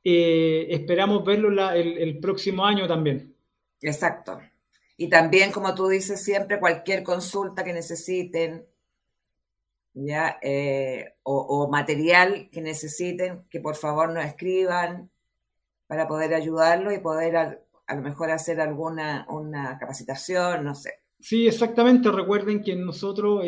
eh, 0.05 0.67
esperamos 0.71 1.25
verlo 1.25 1.49
el, 1.73 2.19
próximo 2.19 2.65
año 2.65 2.87
también. 2.87 3.35
Exacto. 3.81 4.39
Y 4.97 5.09
también, 5.09 5.53
como 5.53 5.75
tú 5.75 5.89
dices 5.89 6.23
siempre, 6.23 6.61
cualquier 6.61 7.03
consulta 7.03 7.65
que 7.65 7.73
necesiten, 7.73 8.67
ya 9.95 10.39
eh, 10.43 11.15
o, 11.23 11.69
material 11.71 12.49
que 12.51 12.61
necesiten, 12.61 13.45
que 13.51 13.61
por 13.61 13.77
favor 13.77 14.13
nos 14.13 14.25
escriban 14.25 15.11
para 15.87 16.09
poder 16.09 16.35
ayudarlo 16.35 16.93
y 16.93 17.01
poder 17.01 17.37
a, 17.37 17.59
lo 17.95 18.03
mejor 18.03 18.31
hacer 18.31 18.61
alguna 18.61 19.27
una 19.29 19.79
capacitación, 19.79 20.65
no 20.65 20.75
sé. 20.75 21.03
Sí, 21.23 21.47
exactamente. 21.47 22.11
Recuerden 22.11 22.65
que 22.65 22.75
nosotros 22.75 23.45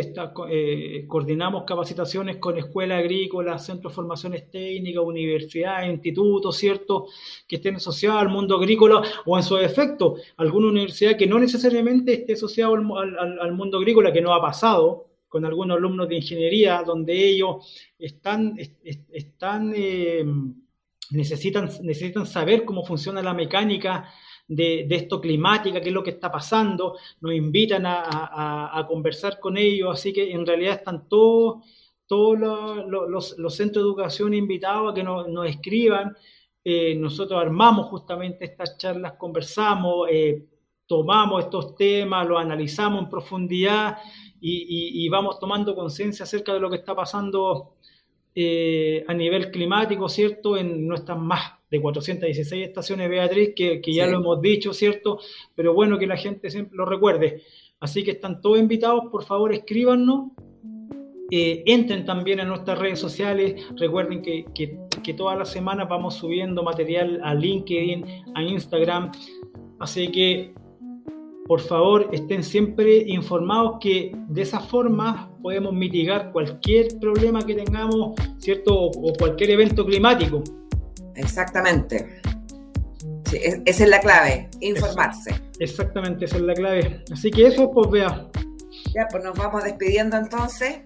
eh, 0.48 1.04
coordinamos 1.09 1.64
capacitaciones 1.64 2.37
con 2.37 2.57
escuelas 2.57 3.00
agrícolas, 3.00 3.66
centros 3.66 3.92
de 3.92 3.96
formaciones 3.96 4.48
técnicas, 4.48 5.02
universidades, 5.02 5.92
institutos, 5.92 6.57
¿cierto? 6.57 7.07
Que 7.48 7.57
estén 7.57 7.74
asociados 7.74 8.20
al 8.20 8.28
mundo 8.28 8.59
agrícola 8.59 9.02
o 9.26 9.37
en 9.37 9.42
su 9.42 9.57
efecto, 9.57 10.14
alguna 10.37 10.68
universidad 10.68 11.16
que 11.16 11.26
no 11.26 11.37
necesariamente 11.40 12.12
esté 12.12 12.35
asociada 12.35 12.74
al, 12.74 13.52
mundo 13.54 13.78
agrícola, 13.78 14.12
que 14.12 14.22
no 14.22 14.33
ha 14.33 14.40
pasado 14.40 15.13
con 15.35 15.44
algunos 15.44 15.79
alumnos 15.79 16.09
de 16.09 16.14
ingeniería, 16.14 16.85
donde 16.87 17.12
ellos 17.12 17.90
están, 17.99 18.55
eh, 18.57 20.25
necesitan, 21.11 21.68
necesitan 21.83 22.25
saber 22.25 22.64
cómo 22.64 22.85
funciona 22.85 23.20
la 23.20 23.35
mecánica 23.35 24.09
de, 24.47 24.87
esto 24.88 25.20
climática, 25.20 25.81
qué 25.81 25.88
es 25.88 25.92
lo 25.92 26.05
que 26.05 26.11
está 26.11 26.31
pasando, 26.31 26.97
nos 27.20 27.35
invitan 27.35 27.83
a, 27.85 28.87
conversar 28.87 29.40
con 29.40 29.57
ellos, 29.57 29.90
así 29.92 30.12
que 30.12 30.31
en 30.31 30.47
realidad 30.47 30.75
están 30.75 31.09
todos, 31.09 31.64
todos 32.07 32.38
los, 32.38 33.57
centros 33.57 33.85
de 33.85 33.88
educación 33.88 34.35
invitados 34.35 34.92
a 34.92 34.94
que 34.94 35.03
nos, 35.03 35.49
escriban. 35.49 36.16
Eh, 36.62 36.94
nosotros 36.94 37.40
armamos 37.40 37.87
justamente 37.87 38.44
estas 38.44 38.79
charlas, 38.79 39.14
conversamos, 39.14 40.07
eh, 40.12 40.47
tomamos 40.87 41.42
estos 41.42 41.75
temas, 41.75 42.25
los 42.25 42.40
analizamos 42.40 43.03
en 43.03 43.11
profundidad 43.11 43.99
y, 44.46 45.09
vamos 45.09 45.38
tomando 45.38 45.74
conciencia 45.74 46.24
acerca 46.24 46.52
de 46.52 46.61
lo 46.61 46.68
que 46.68 46.76
está 46.76 46.94
pasando 46.94 47.76
eh, 48.35 49.02
a 49.09 49.14
nivel 49.14 49.50
climático, 49.50 50.09
¿cierto? 50.09 50.57
En 50.57 50.87
nuestras 50.87 51.18
más 51.18 51.52
de 51.70 51.80
416 51.80 52.66
estaciones 52.66 53.09
Beatriz, 53.09 53.54
que, 53.57 53.80
ya 53.87 54.07
lo 54.07 54.18
hemos 54.18 54.42
dicho, 54.42 54.74
¿cierto? 54.74 55.18
Pero 55.54 55.72
bueno 55.72 55.98
que 55.98 56.07
la 56.07 56.18
gente 56.18 56.50
siempre 56.50 56.76
lo 56.76 56.85
recuerde. 56.85 57.42
Así 57.80 58.04
que 58.04 58.12
están 58.12 58.42
todos 58.42 58.59
invitados, 58.59 59.04
por 59.11 59.24
favor 59.24 59.52
escríbanos, 59.52 60.33
eh, 61.30 61.62
entren 61.66 62.04
también 62.04 62.38
en 62.40 62.48
nuestras 62.48 62.78
redes 62.78 62.98
sociales, 62.98 63.66
recuerden 63.76 64.20
que, 64.20 64.44
que, 64.54 65.14
todas 65.14 65.38
las 65.38 65.50
semanas 65.50 65.88
vamos 65.88 66.14
subiendo 66.14 66.62
material 66.62 67.20
a 67.22 67.35
LinkedIn, 67.35 68.04
a 68.35 68.42
Instagram, 68.42 69.11
así 69.78 70.09
que 70.09 70.54
por 71.46 71.61
favor 71.61 72.09
estén 72.12 72.42
siempre 72.42 73.04
informados 73.07 73.78
que 73.80 74.16
de 74.28 74.42
esa 74.42 74.61
forma 74.61 75.30
podemos 75.42 75.72
mitigar 75.72 76.33
cualquier 76.33 76.98
problema 76.98 77.44
que 77.44 77.54
tengamos, 77.54 78.14
¿cierto? 78.38 78.74
o 78.74 79.12
cualquier 79.18 79.50
evento 79.50 79.85
climático. 79.85 80.42
Exactamente. 81.16 82.20
esa 83.64 83.85
es 83.85 83.88
la 83.88 84.00
clave, 84.00 84.48
informarse. 84.61 85.35
Exactamente, 85.59 86.24
esa 86.24 86.37
es 86.37 86.42
la 86.42 86.54
clave. 86.54 87.04
Así 87.12 87.30
que 87.30 87.46
eso, 87.46 87.70
pues 87.70 87.90
vea. 87.90 88.28
Ya, 88.94 89.07
pues 89.11 89.22
nos 89.22 89.37
vamos 89.37 89.64
despidiendo 89.64 90.16
entonces. 90.16 90.80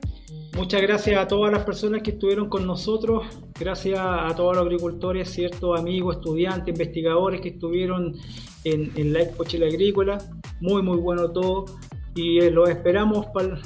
Muchas 0.55 0.83
gracias 0.83 1.21
a 1.21 1.29
todas 1.29 1.53
las 1.53 1.63
personas 1.65 2.03
que 2.03 2.11
estuvieron 2.11 2.49
con 2.49 2.67
nosotros, 2.67 3.25
gracias 3.59 4.01
a 4.01 4.33
todos 4.35 4.57
los 4.57 4.65
agricultores, 4.65 5.31
ciertos 5.31 5.79
amigos, 5.79 6.17
estudiantes, 6.17 6.69
investigadores 6.69 7.41
que 7.41 7.51
estuvieron 7.51 8.17
en, 8.65 9.13
la 9.13 9.21
Expo 9.21 9.45
Chile 9.45 9.69
Agrícola. 9.69 10.19
Muy, 10.61 10.83
muy 10.83 10.99
bueno 10.99 11.31
todo 11.31 11.67
y 12.15 12.41
eh, 12.41 12.51
los 12.51 12.69
esperamos 12.69 13.27
para, 13.27 13.61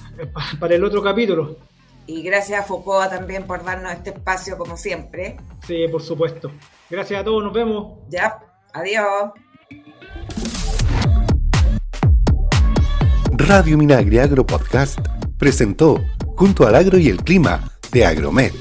para 0.60 0.74
el 0.74 0.84
otro 0.84 1.02
capítulo. 1.02 1.56
Y 2.06 2.22
gracias 2.22 2.60
a 2.60 2.64
Foucault 2.64 3.10
también 3.10 3.44
por 3.44 3.64
darnos 3.64 3.92
este 3.92 4.10
espacio 4.10 4.58
como 4.58 4.76
siempre. 4.76 5.36
Sí, 5.66 5.86
por 5.90 6.02
supuesto. 6.02 6.50
Gracias 6.90 7.20
a 7.20 7.24
todos, 7.24 7.44
nos 7.44 7.52
vemos. 7.52 7.98
Ya, 8.08 8.38
adiós. 8.72 9.30
Radio 13.30 13.78
Minagri 13.78 14.18
Agro 14.18 14.44
Podcast 14.44 14.98
presentó 15.38 15.98
Junto 16.36 16.66
al 16.66 16.74
Agro 16.74 16.98
y 16.98 17.08
el 17.08 17.22
Clima 17.22 17.72
de 17.92 18.04
Agromet 18.04 18.52